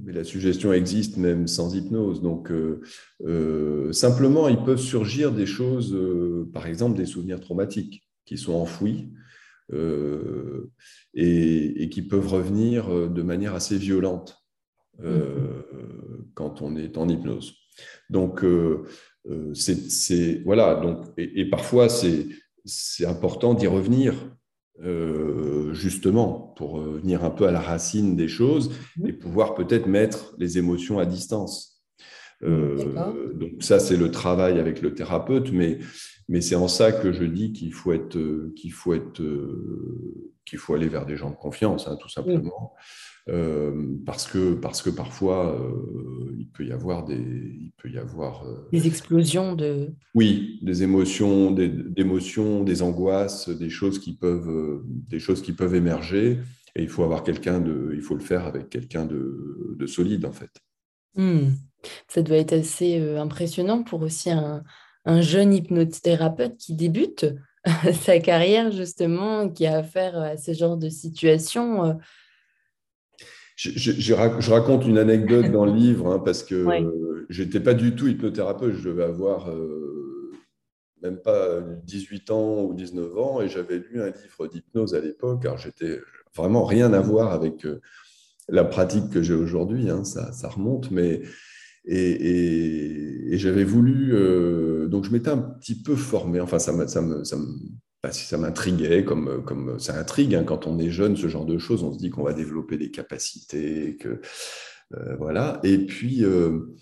[0.04, 2.22] mais, la suggestion existe même sans hypnose.
[2.22, 2.80] Donc, euh,
[3.24, 8.54] euh, simplement, il peuvent surgir des choses, euh, par exemple des souvenirs traumatiques qui sont
[8.54, 9.12] enfouis
[11.14, 14.36] et, qui peuvent revenir de manière assez violente
[16.34, 17.54] quand on est en hypnose.
[18.10, 18.44] Donc,
[19.54, 20.76] c'est voilà.
[20.76, 22.26] Donc, et parfois, c'est
[22.64, 24.14] c'est important d'y revenir,
[24.82, 29.08] euh, justement, pour venir un peu à la racine des choses mmh.
[29.08, 31.84] et pouvoir peut-être mettre les émotions à distance.
[32.44, 35.78] Euh, donc ça, c'est le travail avec le thérapeute, mais,
[36.28, 38.18] mais c'est en ça que je dis qu'il faut être,
[38.54, 39.22] qu'il faut être,
[40.44, 42.72] qu'il faut aller vers des gens de confiance, hein, tout simplement.
[43.28, 47.14] Euh, parce, que, parce que parfois, euh, il peut y avoir des...
[47.14, 49.90] Il peut y avoir, euh, des explosions de...
[50.14, 55.74] Oui, des émotions, des, émotions, des angoisses, des choses, qui peuvent, des choses qui peuvent
[55.74, 56.38] émerger.
[56.74, 57.92] Et il faut avoir quelqu'un de...
[57.94, 60.50] Il faut le faire avec quelqu'un de, de, solide, en fait.
[61.14, 61.50] Hmm.
[62.08, 64.64] Ça doit être assez impressionnant pour aussi un,
[65.04, 67.26] un jeune hypnothérapeute qui débute
[68.02, 71.98] sa carrière, justement, qui a affaire à ce genre de situation
[73.70, 76.66] je, raconte une anecdote dans le livre hein, parce que
[77.28, 78.74] je n'étais pas du tout hypnothérapeute.
[78.74, 80.32] Je devais avoir euh,
[81.02, 85.44] même pas 18 ans ou 19 ans et j'avais lu un livre d'hypnose à l'époque.
[85.44, 86.00] Alors, j'étais
[86.34, 87.80] vraiment rien à voir avec euh,
[88.48, 89.90] la pratique que j'ai aujourd'hui.
[89.90, 91.22] Hein, ça, ça, remonte, mais.
[91.84, 94.14] Et, j'avais voulu.
[94.14, 96.40] Euh, donc, je m'étais un petit peu formé.
[96.40, 97.46] Enfin, ça ça me, ça me
[98.10, 101.58] si ça m'intriguait, comme, comme ça intrigue hein, quand on est jeune, ce genre de
[101.58, 104.20] choses, on se dit qu'on va développer des capacités, que
[104.96, 105.60] euh, voilà.
[105.62, 106.74] Et puis, euh,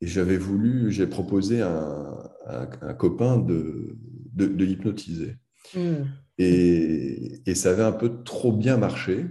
[0.00, 3.96] j'avais voulu, j'ai proposé à un, copain de,
[4.34, 5.36] de, hypnotiser.
[5.74, 6.04] Hmm.
[6.38, 9.26] Et, et, ça avait un peu trop bien marché.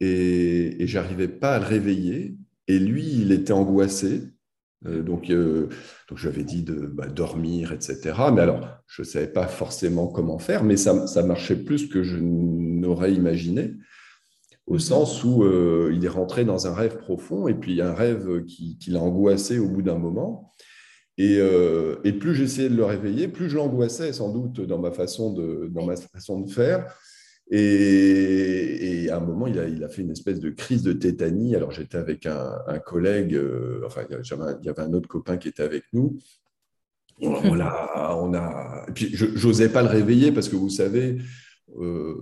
[0.00, 2.36] Et, et j'arrivais pas à le réveiller.
[2.68, 4.22] Et lui, il était angoissé.
[4.86, 5.68] Euh, donc, euh,
[6.08, 8.14] donc j'avais dit de bah, dormir, etc.
[8.32, 12.02] Mais alors, je ne savais pas forcément comment faire, mais ça, ça marchait plus que
[12.02, 13.74] je n'aurais imaginé,
[14.66, 14.80] au mhm.
[14.80, 18.78] sens où euh, il est rentré dans un rêve profond, et puis un rêve qui,
[18.78, 20.52] qui l'a angoissé au bout d'un moment.
[21.18, 21.38] Et,
[22.04, 25.66] et plus j'essayais de le réveiller, plus je l'angoissais sans doute dans ma façon de,
[25.72, 26.94] dans ma façon de faire.
[27.50, 31.54] Et, à un moment, il a, il a, fait une espèce de crise de tétanie.
[31.54, 34.14] Alors, j'étais avec un, collègue, euh, enfin, il
[34.64, 36.18] y, avait un, autre copain qui était avec nous.
[37.20, 38.84] On a, on a...
[38.88, 41.18] Et puis, je n'osais pas le réveiller parce que vous savez,
[41.78, 42.14] euh,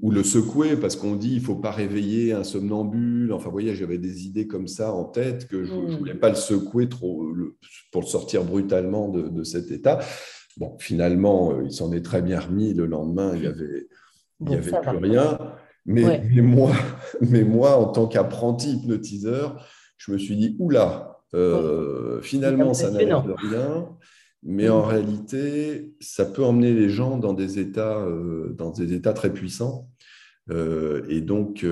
[0.00, 3.32] ou le secouer parce qu'on dit il faut pas réveiller un somnambule.
[3.32, 5.96] Enfin, vous voyez, j'avais des idées comme ça en tête que je ne mm.
[5.96, 7.26] voulais pas le secouer trop
[7.90, 9.98] pour le sortir brutalement de, de, cet état.
[10.56, 12.74] Bon, finalement, euh, il s'en est très bien remis.
[12.74, 13.88] Le lendemain, il y avait
[14.40, 15.38] il n'y avait plus rien.
[15.88, 16.72] Mais, moi,
[17.20, 23.04] mais moi, en tant qu'apprenti hypnotiseur, je me suis dit, oula, euh, finalement, ça n'a
[23.04, 23.88] de rien.
[24.44, 29.12] Mais en réalité, ça peut emmener les gens dans des états, euh, dans des états
[29.12, 29.88] très puissants.
[30.50, 31.64] Euh, et donc,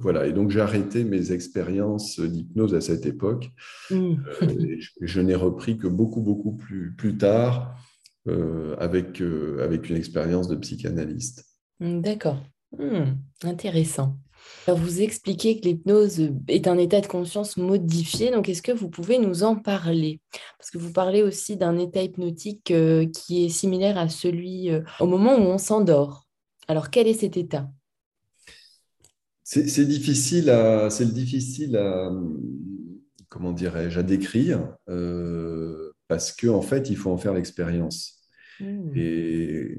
[0.00, 0.26] voilà.
[0.26, 3.50] Et donc, j'ai arrêté mes expériences d'hypnose à cette époque.
[3.90, 4.14] Mmh.
[4.40, 7.76] je, je n'ai repris que beaucoup, beaucoup plus, plus tard
[8.78, 9.20] avec,
[9.60, 11.49] avec une expérience de psychanalyste.
[11.80, 12.38] Mmh, d'accord.
[12.78, 14.16] Mmh, intéressant.
[14.68, 19.18] vous expliquez que l'hypnose est un état de conscience modifié, donc est-ce que vous pouvez
[19.18, 20.20] nous en parler?
[20.58, 24.82] Parce que vous parlez aussi d'un état hypnotique euh, qui est similaire à celui euh,
[25.00, 26.28] au moment où on s'endort.
[26.68, 27.68] Alors quel est cet état?
[29.42, 31.76] C'est, difficile à, c'est difficile
[33.30, 38.19] comment dirais-je, à décrire euh, parce qu'en en fait, il faut en faire l'expérience.
[38.60, 38.92] Hmm.
[38.94, 39.76] Et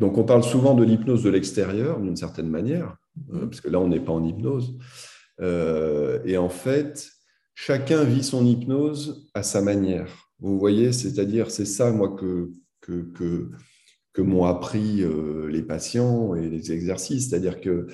[0.00, 2.96] donc, on parle souvent de l'hypnose de l'extérieur, d'une certaine manière,
[3.34, 4.78] euh, parce que là, on n'est pas en hypnose.
[5.40, 7.10] Euh, et en fait,
[7.54, 10.30] chacun vit son hypnose à sa manière.
[10.38, 13.50] Vous voyez, c'est-à-dire, c'est ça, moi, que, que, que,
[14.12, 17.28] que m'ont appris euh, les patients et les exercices.
[17.28, 17.86] C'est-à-dire que,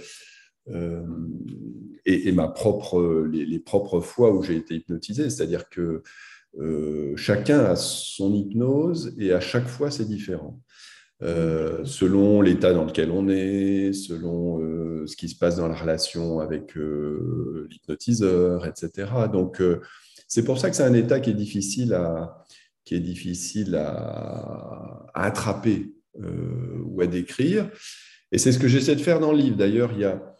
[2.04, 6.02] et, ma propre, les, les, propres fois où j'ai été hypnotisé, c'est-à-dire que
[6.58, 10.60] euh, chacun a son hypnose et à chaque fois c'est différent.
[11.22, 15.74] Euh, selon l'état dans lequel on est, selon euh, ce qui se passe dans la
[15.74, 19.10] relation avec l'hypnotiseur, etc.
[19.32, 19.62] Donc,
[20.28, 22.44] c'est pour ça que c'est un état qui est difficile à,
[22.84, 25.94] qui est difficile à, à attraper
[26.84, 27.70] ou à décrire.
[28.32, 29.56] Et c'est ce que j'essaie de faire dans le livre.
[29.56, 30.35] D'ailleurs, il y a,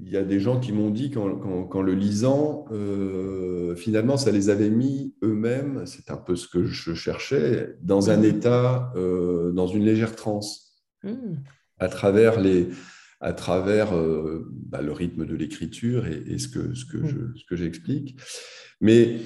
[0.00, 4.48] il y a des gens qui m'ont dit qu'en le lisant, euh, finalement, ça les
[4.48, 9.66] avait mis eux-mêmes, c'est un peu ce que je cherchais, dans un état, euh, dans
[9.66, 10.80] une légère transe.
[11.02, 11.36] hmm.
[11.78, 12.68] à travers, les,
[13.20, 17.56] à travers euh, bah, le rythme de l'écriture et, ce que, ce que, ce que
[17.56, 18.18] j'explique.
[18.80, 19.18] Mais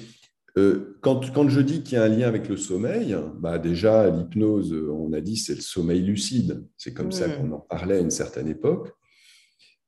[1.01, 4.73] quand, quand, je dis qu'il y a un lien avec le sommeil, bah déjà, l'hypnose,
[4.73, 6.65] on a dit, c'est le sommeil lucide.
[6.77, 8.91] C'est comme ça qu'on en parlait à une certaine époque.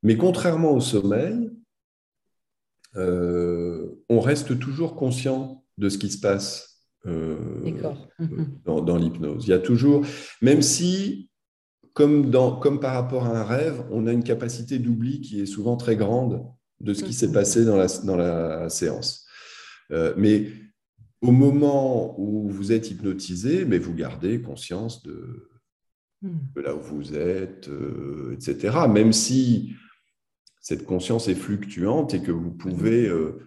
[0.03, 1.51] Mais contrairement au sommeil,
[2.95, 7.37] euh, on reste toujours conscient de ce qui se passe euh,
[8.65, 9.45] dans, dans l'hypnose.
[9.45, 10.05] Il y a toujours,
[10.41, 11.29] même si,
[11.93, 15.45] comme, dans, comme par rapport à un rêve, on a une capacité d'oubli qui est
[15.45, 16.45] souvent très grande
[16.81, 17.33] de ce qui s'est mhm.
[17.33, 19.25] passé dans la, dans la séance.
[19.91, 20.49] Euh, mais
[21.21, 25.49] au moment où vous êtes hypnotisé, mais vous gardez conscience de,
[26.21, 26.37] hmm.
[26.55, 27.69] de là où vous êtes,
[28.31, 28.77] etc.
[28.87, 29.73] Même si
[30.59, 33.39] cette conscience est fluctuante et que vous pouvez euh,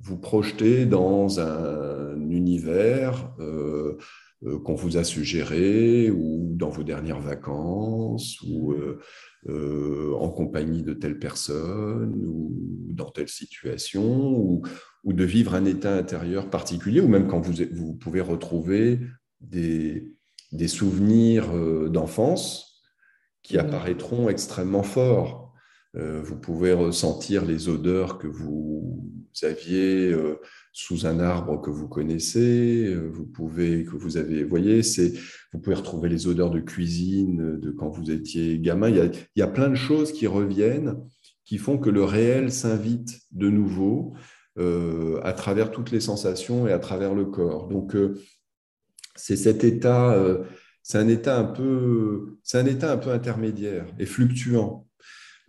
[0.00, 3.98] vous projeter dans un univers euh,
[4.44, 8.74] euh, qu'on vous a suggéré ou dans vos dernières vacances ou
[9.48, 12.54] en compagnie de telle personne ou
[12.92, 14.62] dans telle situation ou,
[15.04, 19.00] ou, de vivre un état intérieur particulier ou même quand vous, vous pouvez retrouver
[19.40, 20.12] des,
[20.52, 21.48] des souvenirs
[21.88, 22.82] d'enfance
[23.42, 25.49] qui apparaîtront extrêmement forts
[25.94, 29.10] vous pouvez ressentir les odeurs que vous
[29.42, 30.40] aviez euh,
[30.72, 32.86] sous un arbre que vous connaissez.
[32.86, 35.12] Euh, vous pouvez que vous avez, voyez, c'est
[35.52, 38.88] vous pouvez retrouver les odeurs de cuisine de quand vous étiez gamin.
[38.88, 40.96] Il y a, plein de choses qui reviennent,
[41.44, 44.14] qui font que le réel s'invite de nouveau
[45.22, 47.66] à travers toutes les sensations et à travers le corps.
[47.68, 47.96] Donc
[49.16, 50.14] c'est cet état,
[50.82, 51.06] c'est un
[52.42, 54.86] c'est un état un peu intermédiaire et fluctuant.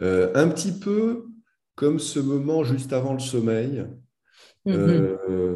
[0.02, 1.28] Euh, un petit peu
[1.76, 3.86] comme ce moment juste avant le sommeil,
[4.66, 4.74] mhm.
[4.74, 5.56] euh,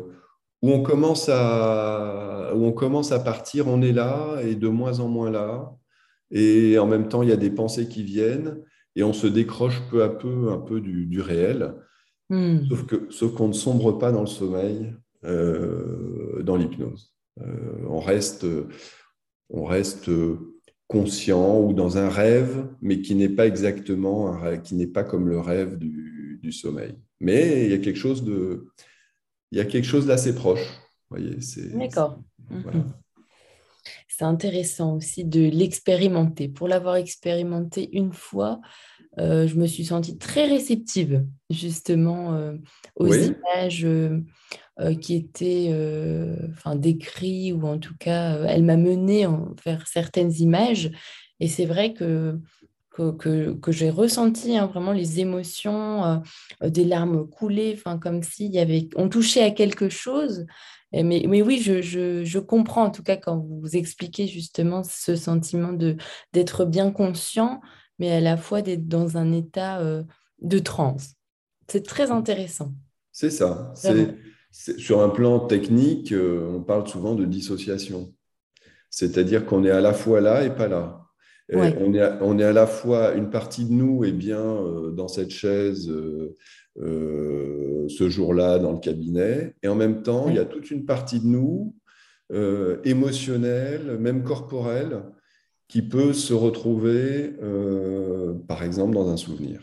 [0.61, 4.99] où, on commence à, où on commence à partir, on est là et de moins
[4.99, 5.73] en moins là,
[6.31, 8.61] et en même temps, il y a des pensées qui viennent,
[8.95, 11.75] et on se décroche peu à peu un peu du, réel,
[12.29, 12.67] mhm.
[12.69, 14.93] sauf que sauf qu'on ne sombre pas dans le sommeil,
[15.25, 17.15] euh, dans l'hypnose.
[17.89, 18.45] on reste,
[19.49, 20.09] on reste
[20.87, 25.03] conscient ou dans un rêve, mais qui n'est pas exactement un rêve, qui n'est pas
[25.03, 26.95] comme le rêve du, du, sommeil.
[27.19, 28.67] Mais il y a quelque chose de,
[29.51, 30.67] il y a quelque chose d'assez proche.
[31.09, 31.75] Voyez, c'est.
[31.77, 32.19] D'accord.
[34.07, 36.47] C'est intéressant aussi de l'expérimenter.
[36.47, 38.61] Pour l'avoir expérimenté une fois,
[39.19, 42.55] euh, je me suis sentie très réceptive justement euh,
[42.95, 44.21] aux images euh,
[45.01, 45.73] qui étaient
[46.51, 49.25] enfin, décrites ou en tout cas, elle m'a menée
[49.65, 50.91] vers certaines images.
[51.39, 52.39] Et c'est vrai que,
[52.91, 56.21] que, que, j'ai ressenti hein, vraiment les émotions,
[56.61, 60.45] des larmes coulées, comme s'il y avait, on touchait à quelque chose.
[60.91, 65.17] Mais, mais, oui, je, je, je, comprends en tout cas quand vous expliquez justement ce
[65.17, 65.97] sentiment de
[66.31, 67.59] d'être bien conscient
[67.99, 70.03] mais à la fois d'être dans un état euh,
[70.41, 71.15] de transe.
[71.67, 72.73] C'est très intéressant.
[73.11, 73.73] C'est ça.
[74.77, 78.13] Sur un plan technique, euh, on parle souvent de dissociation.
[78.89, 81.01] C'est-à-dire qu'on est à la fois là et pas là.
[81.53, 84.89] On, est à, on, est à, la fois, une partie de nous est bien euh,
[84.89, 85.91] dans cette chaise
[86.77, 91.19] ce jour-là dans le cabinet, et en même temps, il y a toute une partie
[91.19, 91.73] de nous
[92.83, 95.03] émotionnelle, même corporelle,
[95.67, 99.61] qui peut se retrouver, euh, par exemple, dans un souvenir,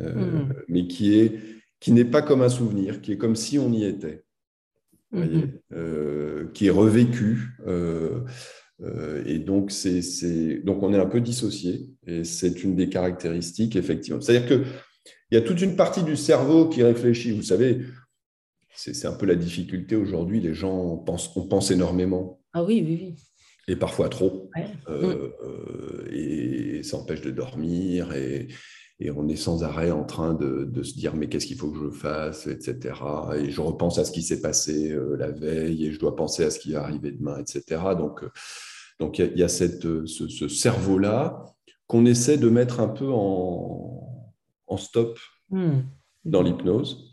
[0.00, 0.54] euh, mm-hmm.
[0.68, 4.24] mais qui n'est pas comme un souvenir, qui est comme si on y était,
[5.12, 5.50] mm-hmm.
[5.74, 7.56] euh, qui est revécu.
[9.26, 14.20] et donc, c'est, donc, on est un peu dissocié, et c'est une des caractéristiques, effectivement.
[14.20, 14.66] C'est-à-dire qu'il
[15.32, 17.32] y a toute une partie du cerveau qui réfléchit.
[17.32, 17.80] Vous savez,
[18.74, 20.40] c'est, un peu la difficulté aujourd'hui.
[20.40, 22.40] Les gens pensent, on pense énormément.
[22.52, 23.14] Ah oui, oui, oui
[23.68, 24.50] et parfois trop.
[24.88, 28.48] Euh, euh, et ça empêche de dormir et,
[29.04, 31.70] et, on est sans arrêt en train de, de se dire mais qu'est-ce qu'il faut
[31.70, 32.94] que je fasse, etc.
[33.36, 36.44] Et je repense à ce qui s'est passé euh, la veille et je dois penser
[36.44, 37.80] à ce qui va arriver demain, etc.
[37.96, 38.24] Donc
[39.00, 41.44] donc il y, a cette, ce, cerveau-là
[41.88, 44.28] qu'on essaie de mettre un peu en,
[44.68, 45.18] en stop
[45.50, 45.80] hmm.
[46.24, 47.12] dans l'hypnose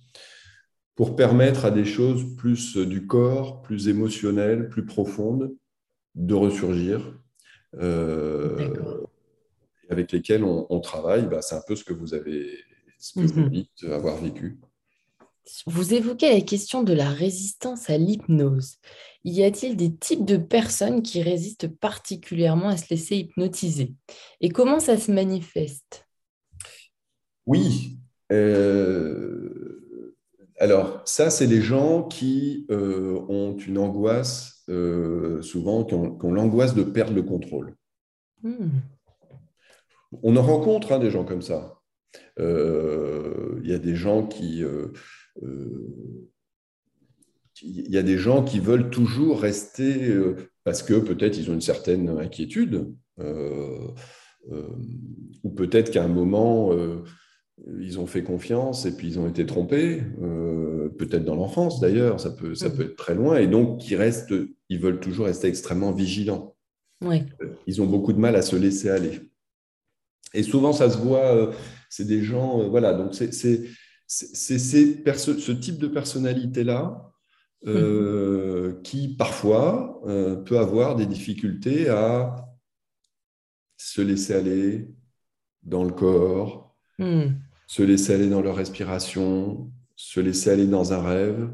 [0.95, 5.56] pour permettre à des choses plus du corps, plus émotionnelles, plus profondes,
[6.13, 7.13] de ressurgir,
[7.79, 9.06] euh,
[9.90, 11.27] avec lesquels on, travaille.
[11.27, 12.50] Bah, c'est un peu ce que vous avez,
[12.98, 13.50] ce que vous mhm.
[13.50, 14.60] dites avoir vécu.
[15.65, 18.75] Vous évoquez la question de la résistance à l'hypnose.
[19.23, 23.96] Y a-t-il des types de personnes qui résistent particulièrement à se laisser hypnotiser?
[24.42, 26.08] Et comment ça se manifeste?
[27.48, 27.98] Oui.
[28.31, 30.15] Euh,
[30.60, 36.75] alors, ça, c'est les gens qui euh, ont une angoisse euh, souvent qui ont, l'angoisse
[36.75, 37.75] de perdre le contrôle.
[38.44, 38.69] Hmm.
[40.24, 41.80] On en rencontre hein, des gens comme ça.
[42.38, 44.64] Il y a des gens qui
[47.62, 50.16] il y a des gens qui veulent toujours rester
[50.64, 52.88] parce que peut-être ils ont une certaine inquiétude,
[53.18, 53.94] ou
[55.56, 56.74] peut-être qu'à un moment
[57.80, 62.20] ils ont fait confiance et puis ils ont été trompés, euh, peut-être dans l'enfance d'ailleurs,
[62.20, 62.74] ça peut, ça mm.
[62.74, 64.34] peut être très loin, et donc ils, restent,
[64.70, 66.56] ils veulent toujours rester extrêmement vigilants.
[67.42, 69.20] Euh, ils ont beaucoup de mal à se laisser aller.
[70.34, 71.52] Et souvent, ça se voit, euh,
[71.90, 73.32] c'est des gens, voilà, donc c'est
[74.08, 77.12] ce type de personnalité-là
[77.65, 78.82] mm.
[78.84, 80.02] qui parfois
[80.46, 82.48] peut avoir des difficultés à
[83.77, 84.90] se laisser aller
[85.63, 87.30] dans le corps, mm
[87.69, 91.52] se laisser aller dans leur respiration, se laisser aller dans un rêve,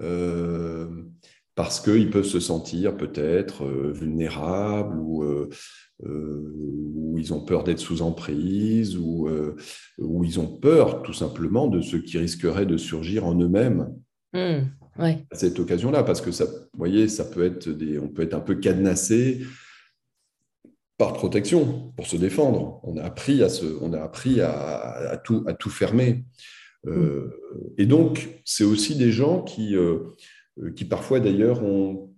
[0.00, 1.02] euh,
[1.56, 5.50] parce qu'ils peuvent se sentir peut-être euh, vulnérables ou, euh,
[6.04, 6.79] ou,
[7.20, 9.28] ils ont peur d'être sous emprise ou,
[9.98, 13.94] ou, ils ont peur tout simplement de ce qui risquerait de surgir en eux-mêmes.
[14.32, 14.62] Mmh,
[14.98, 18.34] à cette occasion-là, parce que ça, vous voyez, ça peut être des, on peut être
[18.34, 19.40] un peu cadenassé
[21.00, 22.78] par protection, pour se défendre.
[22.82, 26.26] On a appris à, se, on a appris à, tout, à tout fermer.
[26.86, 27.30] Euh,
[27.78, 30.00] et donc, c'est aussi des gens qui, euh,
[30.76, 32.14] qui parfois d'ailleurs ont...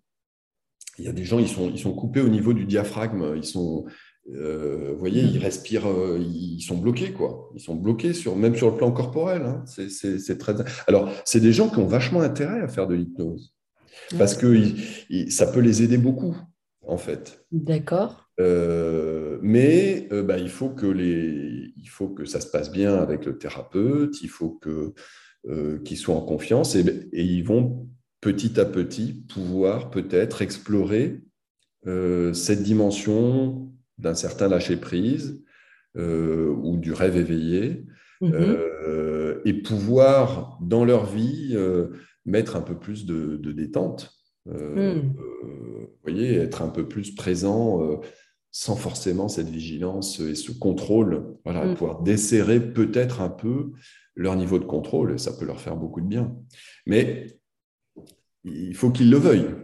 [0.98, 3.34] Il y a des gens, ils sont, ils sont coupés au niveau du diaphragme.
[3.36, 3.90] Ils sont, euh,
[4.26, 7.50] vous voyez, ils respirent, ils sont bloqués, quoi.
[7.54, 9.42] Ils sont bloqués, sur, même sur le plan corporel.
[9.42, 9.64] Hein.
[9.66, 10.54] C'est très...
[10.86, 13.54] Alors, c'est des gens qui ont vachement intérêt à faire de l'hypnose.
[14.18, 14.56] Parce que
[15.28, 16.36] ça peut les aider beaucoup,
[16.86, 17.44] en fait.
[17.50, 18.22] D'accord.
[18.40, 22.94] Euh, mais euh, bah, il, faut que les, il faut que ça se passe bien
[22.94, 24.94] avec le thérapeute, il faut que,
[25.48, 27.88] euh, qu'ils soient en confiance et, ils vont
[28.20, 31.22] petit à petit pouvoir peut-être explorer
[32.32, 33.71] cette dimension
[34.02, 35.42] d'un certain lâcher-prise
[35.96, 37.84] ou du rêve éveillé
[38.22, 39.40] mm-hmm.
[39.44, 41.56] et pouvoir dans leur vie
[42.24, 44.12] mettre un peu plus de, détente.
[44.46, 45.12] Mm.
[45.14, 48.00] vous voyez, être un peu plus présent
[48.52, 51.74] sans forcément cette vigilance et ce contrôle, voilà, mm.
[51.74, 53.72] pouvoir desserrer peut-être un peu
[54.14, 56.36] leur niveau de contrôle, et ça peut leur faire beaucoup de bien.
[56.86, 57.38] Mais
[58.44, 59.54] il faut qu'ils le veuillent.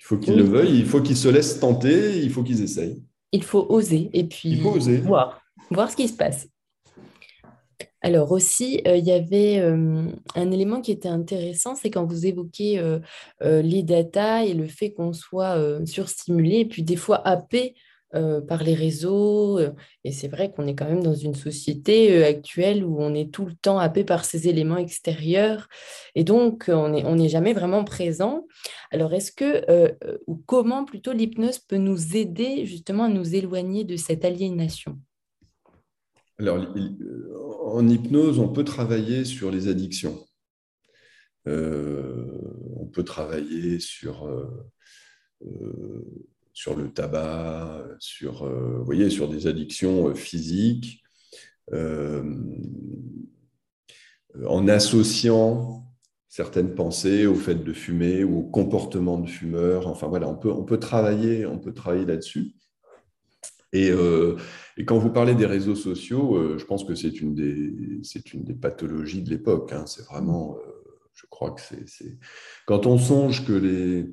[0.00, 3.02] Il faut qu'ils le veuillent, il faut qu'ils se laissent tenter, il faut qu'ils essayent.
[3.34, 6.46] Il faut oser et puis voir, voir ce qui se passe.
[8.04, 12.26] Alors aussi, euh, il y avait euh, un élément qui était intéressant, c'est quand vous
[12.26, 13.00] évoquez euh,
[13.40, 17.74] les data et le fait qu'on soit surstimulé et puis des fois happé
[18.14, 19.58] euh, par les réseaux.
[19.58, 19.70] Euh,
[20.04, 23.32] et c'est vrai qu'on est quand même dans une société euh, actuelle où on est
[23.32, 25.68] tout le temps happé par ces éléments extérieurs.
[26.14, 28.46] Et donc, on n'est on jamais vraiment présent.
[28.92, 29.96] Alors, est-ce que,
[30.28, 35.00] ou comment plutôt l'hypnose peut nous aider justement à nous éloigner de cette aliénation?
[36.38, 36.64] Alors,
[37.64, 40.24] en hypnose, on peut travailler sur les addictions.
[41.46, 44.28] on peut travailler sur
[46.54, 51.02] sur le tabac, sur, euh, voyez, sur des addictions euh, physiques,
[51.72, 52.22] euh,
[54.46, 55.84] en associant
[56.28, 59.88] certaines pensées au fait de fumer ou au comportement de fumeur.
[59.88, 62.54] Enfin voilà, on peut, on peut travailler, on peut travailler là-dessus.
[63.72, 63.90] Et,
[64.86, 67.36] quand vous parlez des réseaux sociaux, je pense que c'est une
[68.32, 69.72] une des pathologies de l'époque.
[69.72, 69.84] Hein.
[69.86, 70.56] C'est vraiment,
[71.12, 72.18] je crois que c'est,
[72.66, 74.06] quand on songe que les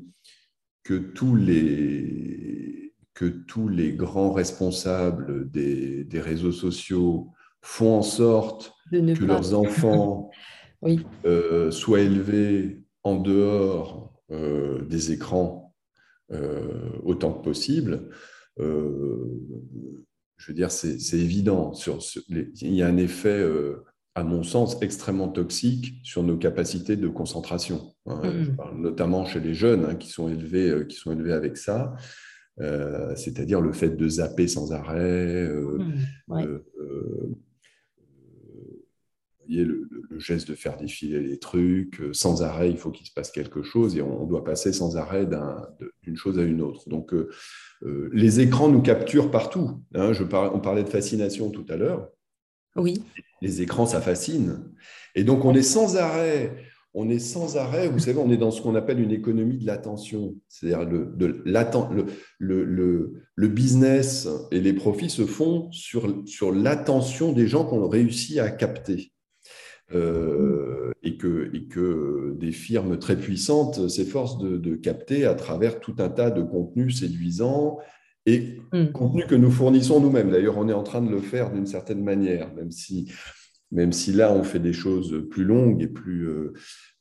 [0.83, 7.29] que tous les, que tous les grands responsables des, réseaux sociaux
[7.61, 10.31] font en sorte que leurs enfants
[11.25, 15.75] euh, soient élevés en dehors euh, des écrans
[16.31, 18.09] euh, autant que possible.
[18.57, 21.73] je veux dire, c'est évident.
[21.73, 23.45] Sur, il y a un effet
[24.15, 27.93] à mon sens, extrêmement toxique sur nos capacités de concentration.
[28.07, 28.21] Hein.
[28.23, 28.81] Mm.
[28.81, 31.95] notamment chez les jeunes hein, qui, sont élevés, euh, qui sont élevés avec ça,
[32.59, 35.45] euh, c'est-à-dire le fait de zapper sans arrêt.
[35.45, 36.61] Euh, mm.
[39.47, 39.87] voyez, le,
[40.17, 43.97] geste de faire défiler les trucs, sans arrêt, il faut qu'il se passe quelque chose
[43.97, 45.27] et on, doit passer sans arrêt
[46.03, 46.87] d'une chose à une autre.
[46.89, 47.11] Donc,
[47.81, 49.81] les écrans nous capturent partout.
[49.95, 50.13] Hein.
[50.13, 52.11] je on parlait de fascination tout à l'heure.
[52.75, 53.03] Oui.
[53.41, 54.59] Les écrans, ça fascine.
[55.15, 56.55] Et donc, on est sans arrêt.
[56.93, 59.65] On est sans arrêt, vous savez, on est dans ce qu'on appelle une économie de
[59.65, 60.35] l'attention.
[60.49, 61.15] C'est-à-dire le,
[62.37, 69.13] le, business et les profits se font sur, l'attention des gens qu'on réussit à capter.
[69.93, 76.29] Euh, et, que, des firmes très puissantes s'efforcent de, capter à travers tout un tas
[76.29, 77.77] de contenus séduisants
[78.25, 78.91] et mm.
[78.91, 80.31] contenu que nous fournissons nous-mêmes.
[80.31, 83.11] D'ailleurs, on est en train de le faire d'une certaine manière, même si,
[83.71, 86.53] même si là, on fait des choses plus longues et plus, euh,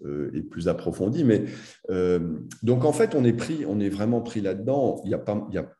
[0.04, 1.24] euh, et plus approfondies.
[1.24, 1.44] Mais,
[1.90, 5.02] euh, donc, en fait, on est, pris, on est vraiment pris là-dedans.
[5.04, 5.70] Il, y a pas, il, y a,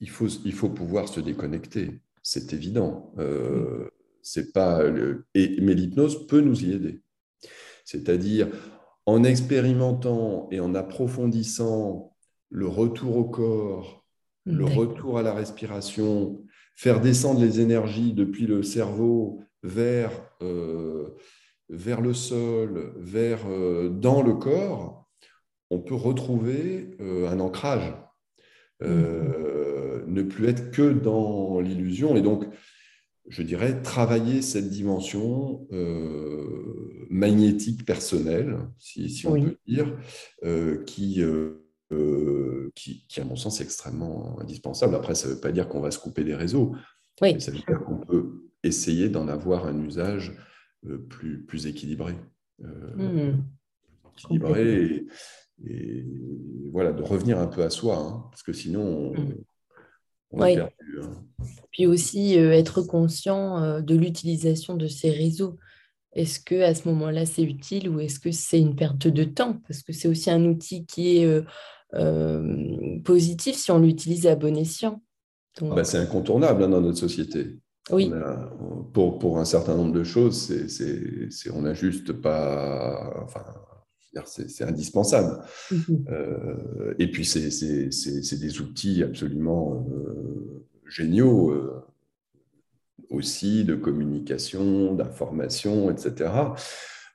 [0.00, 3.14] il, faut, il faut pouvoir se déconnecter, c'est évident.
[4.22, 4.82] c'est pas
[5.34, 7.00] et, mais l'hypnose peut nous y aider.
[7.84, 8.48] C'est-à-dire,
[9.06, 12.16] en expérimentant et en approfondissant
[12.50, 14.05] le retour au corps,
[14.46, 16.40] le retour à la respiration,
[16.76, 21.08] faire descendre les énergies depuis le cerveau vers, euh,
[21.68, 25.08] vers le sol, vers euh, dans le corps,
[25.70, 27.92] on peut retrouver euh, un ancrage,
[28.80, 30.04] mhm.
[30.06, 32.14] ne plus être que dans l'illusion.
[32.16, 32.44] Et donc,
[33.28, 35.66] je dirais, travailler cette dimension
[37.10, 39.96] magnétique personnelle, si, on peut dire,
[40.86, 41.24] qui
[41.92, 44.96] euh, qui, à mon sens, est extrêmement indispensable.
[44.96, 46.74] Après, ça ne veut pas dire qu'on va se couper des réseaux.
[47.22, 50.36] Mais ça veut dire qu'on peut essayer d'en avoir un usage
[50.88, 52.14] euh, plus, plus équilibré.
[52.64, 53.44] Euh, mmh.
[54.18, 55.06] Équilibré
[55.64, 56.04] et,
[56.72, 59.14] voilà, de revenir un peu à soi, hein, parce que sinon,
[60.32, 60.46] on, mmh.
[60.48, 61.00] est perdu.
[61.02, 61.46] Hein.
[61.70, 65.56] Puis aussi être conscient de l'utilisation de ces réseaux.
[66.14, 69.60] Est-ce que à ce moment-là c'est utile ou est-ce que c'est une perte de temps?
[69.68, 71.44] Parce que c'est aussi un outil qui est
[71.94, 75.02] euh, positif si on l'utilise à bon escient.
[75.60, 77.58] Bah, c'est incontournable hein, dans notre société.
[77.90, 78.12] Oui.
[78.92, 83.22] pour, pour, un certain nombre de choses, c'est, on n'a juste pas.
[83.22, 83.44] Enfin,
[84.24, 85.42] c'est, indispensable.
[85.70, 86.04] Mhm.
[86.10, 91.84] Euh, et puis, c'est, des outils absolument euh, géniaux
[93.08, 96.32] aussi de communication, d'information, etc.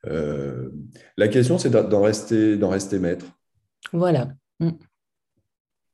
[0.05, 3.25] la question, c'est d'en rester, d'en rester maître.
[3.91, 4.29] Voilà.
[4.61, 4.69] Mm.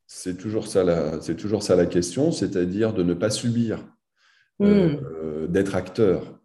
[0.05, 3.79] C'est toujours, ça la, c'est toujours ça la question, c'est-à-dire de ne pas subir,
[4.59, 4.65] mm.
[4.65, 6.39] euh, d'être acteur.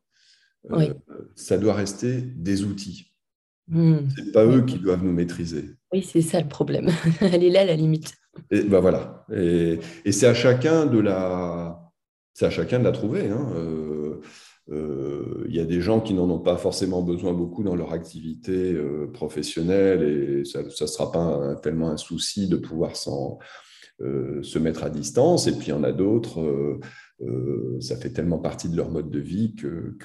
[0.70, 0.94] Euh,
[1.34, 3.12] ça doit rester des outils.
[3.68, 3.98] Mm.
[4.16, 5.76] Ce n'est pas eux qui doivent nous maîtriser.
[5.92, 6.88] Oui, c'est ça le problème.
[7.20, 8.14] Elle est là la limite.
[8.50, 9.26] Et ben voilà.
[9.32, 9.78] Et,
[10.10, 11.92] c'est à chacun de la,
[12.32, 13.28] c'est à chacun de la trouver.
[13.28, 13.52] Hein.
[13.54, 14.01] Euh, euh,
[15.48, 18.72] il y a des gens qui n'en ont pas forcément besoin beaucoup dans leur activité
[18.72, 22.92] euh, professionnelle et ça ne sera pas tellement un souci de pouvoir
[24.00, 25.46] euh, se mettre à distance.
[25.46, 26.80] Et puis il y en a d'autres,
[27.80, 29.96] ça fait tellement partie de leur mode de vie que,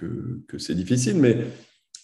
[0.48, 1.18] que, c'est difficile.
[1.18, 1.38] Mais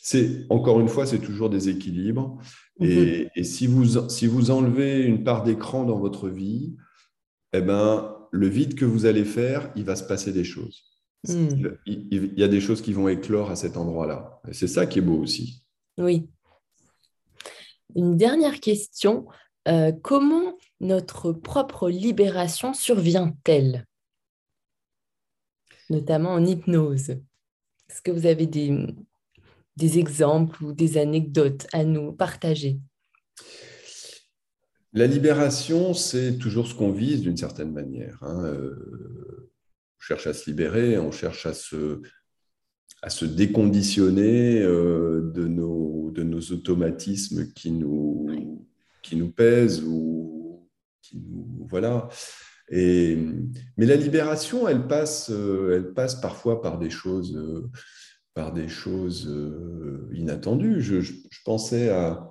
[0.01, 2.37] c'est encore une fois, c'est toujours des équilibres.
[2.79, 3.43] Et, mhm.
[3.43, 6.75] si, vous, si vous enlevez une part d'écran dans votre vie,
[7.53, 10.92] eh ben, le vide que vous allez faire, il va se passer des choses.
[11.27, 11.77] Hmm.
[11.85, 14.41] Il, y a des choses qui vont éclore à cet endroit-là.
[14.47, 15.63] Et c'est ça qui est beau aussi.
[15.97, 16.29] Oui.
[17.95, 19.27] Une dernière question.
[19.67, 23.85] Euh, comment notre propre libération survient-elle?
[25.89, 27.11] Notamment en hypnose.
[27.11, 28.85] Est-ce que vous avez des,
[29.77, 32.79] des exemples ou des anecdotes à nous partager?
[34.91, 38.17] La libération, c'est toujours ce qu'on vise d'une certaine manière.
[38.21, 38.43] Hein.
[38.43, 39.51] Euh,
[40.03, 42.01] cherche à se libérer, on cherche à se,
[43.01, 48.65] à se déconditionner euh, de, nos, de nos automatismes qui nous,
[49.01, 50.69] qui nous pèsent ou
[51.01, 51.67] qui nous.
[51.69, 52.09] Voilà.
[52.69, 53.17] Et,
[53.77, 57.69] mais la libération, elle passe, euh, elle passe parfois par des choses, euh,
[58.33, 59.33] par des choses
[60.11, 60.81] inattendues.
[60.81, 61.13] Je, je,
[61.45, 62.29] pensais à,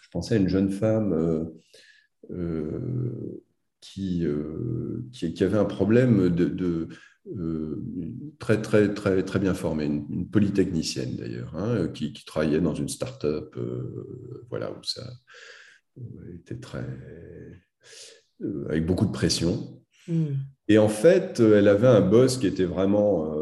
[0.00, 1.50] je pensais à une jeune femme
[3.98, 6.88] euh, qui, qui, avait un problème de,
[7.36, 7.82] euh,
[8.38, 13.54] très, très, très, très bien formé, une, polytechnicienne d'ailleurs, hein, qui, travaillait dans une start-up
[13.56, 15.02] euh, voilà, où ça
[16.34, 16.86] était très.
[18.68, 19.82] avec beaucoup de pression.
[20.08, 20.34] Hmm.
[20.68, 23.32] Et en fait, elle avait un boss qui était vraiment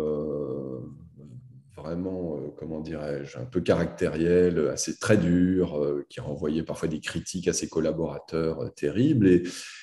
[1.82, 7.00] vraiment, euh, comment dirais-je, un peu caractériel, assez très dur, euh, qui renvoyait parfois des
[7.00, 9.28] critiques à ses collaborateurs euh, terribles.
[9.28, 9.42] Et,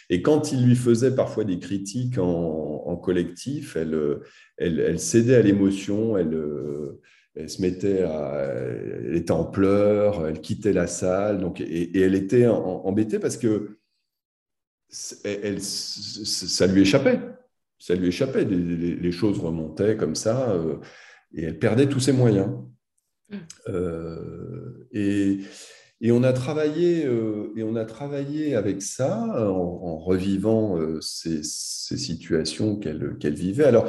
[0.10, 4.20] et, quand il lui faisait parfois des critiques en, collectif, elle,
[4.58, 6.36] elle, cédait à l'émotion, elle,
[7.36, 12.48] elle, se mettait elle était en pleurs, elle quittait la salle, donc, et, elle était
[12.48, 13.78] embêtée parce que
[15.24, 17.20] elle, ça lui échappait.
[17.80, 20.58] Ça lui échappait, les choses remontaient comme ça
[21.34, 22.50] et elle perdait tous ses moyens.
[23.30, 23.36] Mm.
[23.70, 25.40] Euh, et,
[26.02, 29.18] et, on a travaillé, euh, et on a travaillé avec ça
[29.50, 33.66] en, revivant euh, ces, ces, situations qu'elle vivait.
[33.66, 33.88] Alors,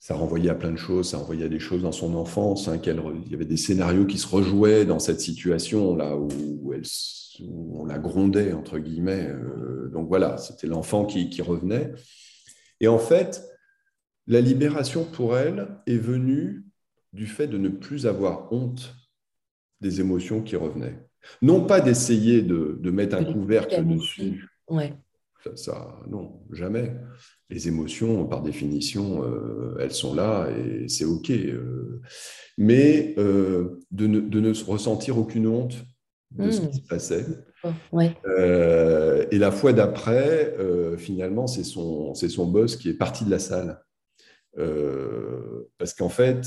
[0.00, 2.80] ça renvoyait à plein de choses, ça renvoyait à des choses dans son enfance, hein,
[2.82, 6.82] il y avait des scénarios qui se rejouaient dans cette situation là où, elle,
[7.46, 9.30] on la grondait entre guillemets.
[9.92, 11.92] donc voilà, c'était l'enfant qui, qui, revenait.
[12.80, 13.44] Et en fait,
[14.28, 16.64] la libération pour elle est venue
[17.14, 18.94] du fait de ne plus avoir honte
[19.80, 21.02] des émotions qui revenaient.
[21.42, 24.46] Non pas d'essayer de, de, mettre un couvercle dessus.
[24.68, 24.94] Ouais.
[25.54, 26.94] Ça, non, jamais.
[27.48, 31.30] Les émotions, par définition, euh, elles sont là et c'est OK.
[31.30, 32.02] Euh.
[32.58, 35.76] mais euh, de, ne, de, ne, ressentir aucune honte
[36.32, 37.24] de ce qui se passait.
[37.64, 38.14] Oh, ouais.
[39.30, 40.54] et la fois d'après,
[40.98, 43.80] finalement, c'est son, son boss qui est parti de la salle.
[45.78, 46.46] Parce qu'en fait,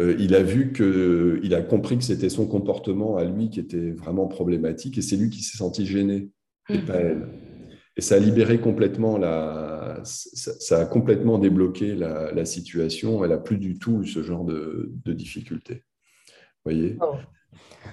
[0.00, 3.90] il a vu que, il a compris que c'était son comportement à lui qui était
[3.92, 6.30] vraiment problématique et c'est lui qui s'est senti gêné
[6.68, 7.06] et pas mmh.
[7.06, 7.28] elle.
[7.98, 13.24] Et ça a libéré complètement la, ça, a complètement débloqué la, situation.
[13.24, 15.82] Elle a plus du tout ce genre de, de difficultés.
[16.64, 16.98] Voyez?
[17.00, 17.14] Oh.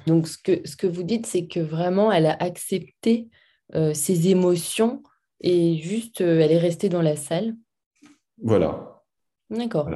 [0.07, 3.29] Donc ce que ce que vous dites, c'est que vraiment elle a accepté
[3.75, 5.03] euh, ses émotions
[5.39, 7.55] et juste euh, elle est restée dans la salle.
[8.41, 8.92] Voilà.
[9.53, 9.89] D'accord.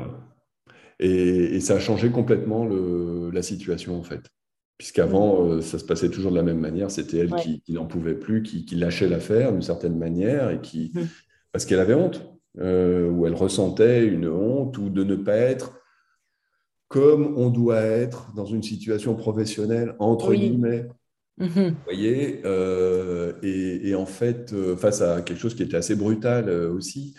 [1.00, 4.32] Et, et, ça a changé complètement le, la situation en fait
[4.78, 6.92] puisqu'avant, euh, ça se passait toujours de la même manière.
[6.92, 11.02] C'était elle qui, n'en pouvait plus, qui, lâchait l'affaire d'une certaine manière, et qui, mmh.
[11.52, 12.30] parce qu'elle avait honte,
[12.60, 15.74] euh, ou elle ressentait une honte, ou de ne pas être
[16.88, 20.88] comme on doit être dans une situation professionnelle, entre guillemets.
[21.38, 21.46] Mmh.
[21.48, 27.16] Vous voyez euh, et, en fait, face à quelque chose qui était assez brutal aussi.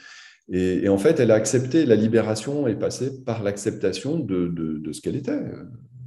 [0.50, 5.00] Et, en fait, elle a accepté, la libération est passée par l'acceptation de, de, ce
[5.00, 5.40] qu'elle était.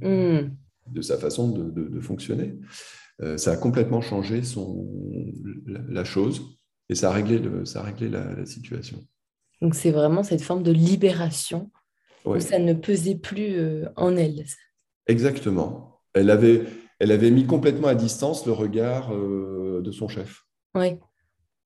[0.00, 0.50] Mmh
[0.90, 2.58] de sa façon de, fonctionner.
[3.20, 4.86] Euh, ça a complètement changé son,
[5.66, 8.98] la, chose et ça a réglé, ça a réglé la, situation.
[9.60, 11.70] Donc c'est vraiment cette forme de libération
[12.24, 14.44] où ça ne pesait plus euh, en elle.
[15.06, 16.00] Exactement.
[16.14, 16.64] Elle avait,
[16.98, 20.44] elle avait mis complètement à distance le regard euh, de son chef.
[20.74, 20.98] Oui.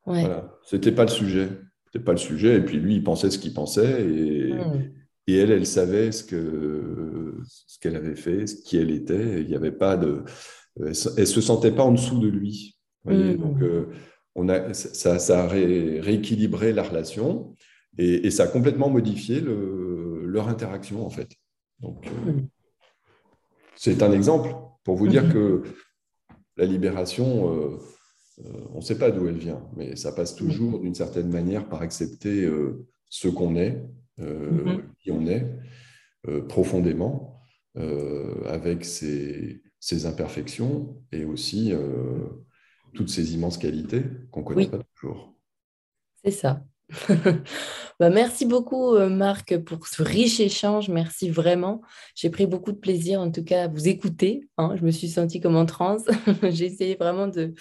[0.07, 0.21] Ouais.
[0.21, 0.55] Voilà.
[0.65, 1.49] C'était pas le sujet.
[1.97, 2.57] C'était pas le sujet.
[2.57, 4.91] Et puis lui, il pensait ce qu'il pensait et, hmm.
[5.29, 9.43] Et elle, elle savait ce que ce qu'elle avait fait, ce qui elle était.
[9.43, 10.23] Il n'y avait pas de,
[10.81, 12.77] elle, se sentait pas en dessous de lui.
[13.05, 13.35] Mmh.
[13.35, 13.87] Donc, euh,
[14.35, 17.55] on a, ça, ça a rééquilibré la relation
[17.99, 21.31] et, ça a complètement modifié le, leur interaction en fait.
[21.81, 22.49] Donc, euh, mmh.
[23.75, 25.63] c'est un exemple pour vous dire que
[26.57, 27.79] la libération, euh,
[28.45, 31.83] on ne sait pas d'où elle vient, mais ça passe toujours d'une certaine manière par
[31.83, 32.47] accepter
[33.09, 33.83] ce qu'on est
[34.21, 34.83] euh, mm-hmm.
[34.99, 35.47] qui on est
[36.27, 37.43] euh, profondément,
[37.77, 39.61] euh, avec ses,
[40.07, 41.73] imperfections et aussi
[42.93, 45.33] toutes ces immenses qualités qu'on ne connaît pas toujours.
[46.25, 46.65] C'est ça.
[48.01, 50.89] bah, merci beaucoup, Marc, pour ce riche échange.
[50.89, 51.83] Merci vraiment.
[52.17, 54.49] J'ai pris beaucoup de plaisir, en tout cas, à vous écouter.
[54.59, 54.75] Hein.
[54.77, 56.03] Je me suis sentie comme en transe.
[56.43, 57.55] J'ai essayé vraiment de,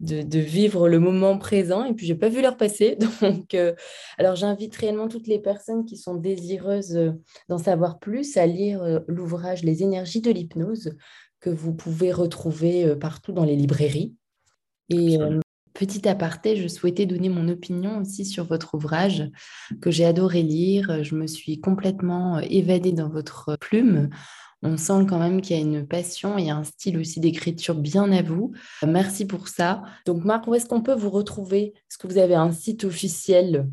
[0.00, 2.96] de, vivre le moment présent et puis j'ai pas vu l'heure passer.
[3.20, 3.74] Donc, euh,
[4.18, 7.12] alors j'invite réellement toutes les personnes qui sont désireuses euh,
[7.48, 10.92] d'en savoir plus à lire euh, l'ouvrage Les énergies de l'hypnose
[11.40, 14.16] que vous pouvez retrouver partout dans les librairies.
[14.88, 15.18] Et
[15.72, 19.30] petit aparté, je souhaitais donner mon opinion aussi sur votre ouvrage
[19.80, 21.04] que j'ai adoré lire.
[21.04, 24.10] Je me suis complètement évadée dans votre plume
[24.62, 28.10] on sent quand même qu'il y a une passion et un style aussi d'écriture bien
[28.12, 28.52] à vous.
[28.86, 29.82] Merci pour ça.
[30.04, 31.74] Donc Marc, où est-ce qu'on peut vous retrouver?
[31.76, 33.68] Est-ce que vous avez un site officiel?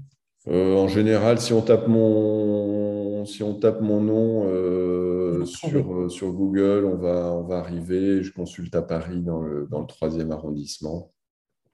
[0.48, 6.10] Euh, En général, si on tape mon, si on tape mon nom euh, sur, euh,
[6.10, 8.22] sur Google, on va, on va arriver.
[8.22, 11.12] Je consulte à Paris dans le, dans le 3e arrondissement.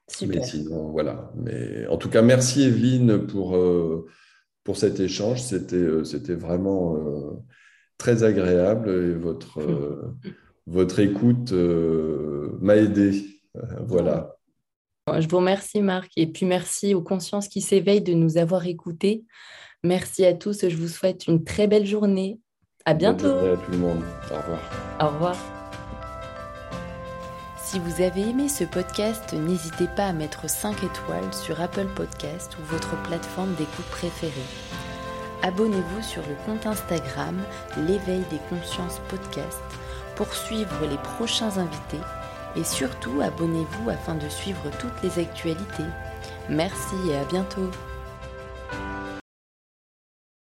[0.07, 0.39] Super.
[0.39, 1.31] Mais sinon, voilà.
[1.35, 3.57] Mais en tout cas, merci Evelyne pour,
[4.63, 5.41] pour cet échange.
[5.41, 6.97] C'était, c'était vraiment
[8.01, 10.17] très agréable et votre, euh,
[10.65, 13.23] votre écoute euh, m'a aidé.
[13.55, 14.37] Euh, voilà.
[15.19, 19.23] Je vous remercie Marc et puis merci aux consciences qui s'éveillent de nous avoir écoutés.
[19.83, 22.39] Merci à tous, je vous souhaite une très belle journée.
[22.85, 23.33] À bientôt.
[23.33, 24.03] Bonne à tout le monde.
[24.31, 24.59] Au revoir.
[24.99, 25.37] Au revoir.
[27.63, 32.57] Si vous avez aimé ce podcast, n'hésitez pas à mettre 5 étoiles sur Apple Podcast
[32.59, 34.90] ou votre plateforme d'écoute préférée
[35.43, 37.41] abonnez-vous sur le compte Instagram
[37.77, 39.61] L'éveil des consciences podcast
[40.15, 42.01] pour suivre les prochains invités
[42.55, 45.83] et surtout abonnez-vous afin de suivre toutes les actualités.
[46.49, 47.69] Merci et à bientôt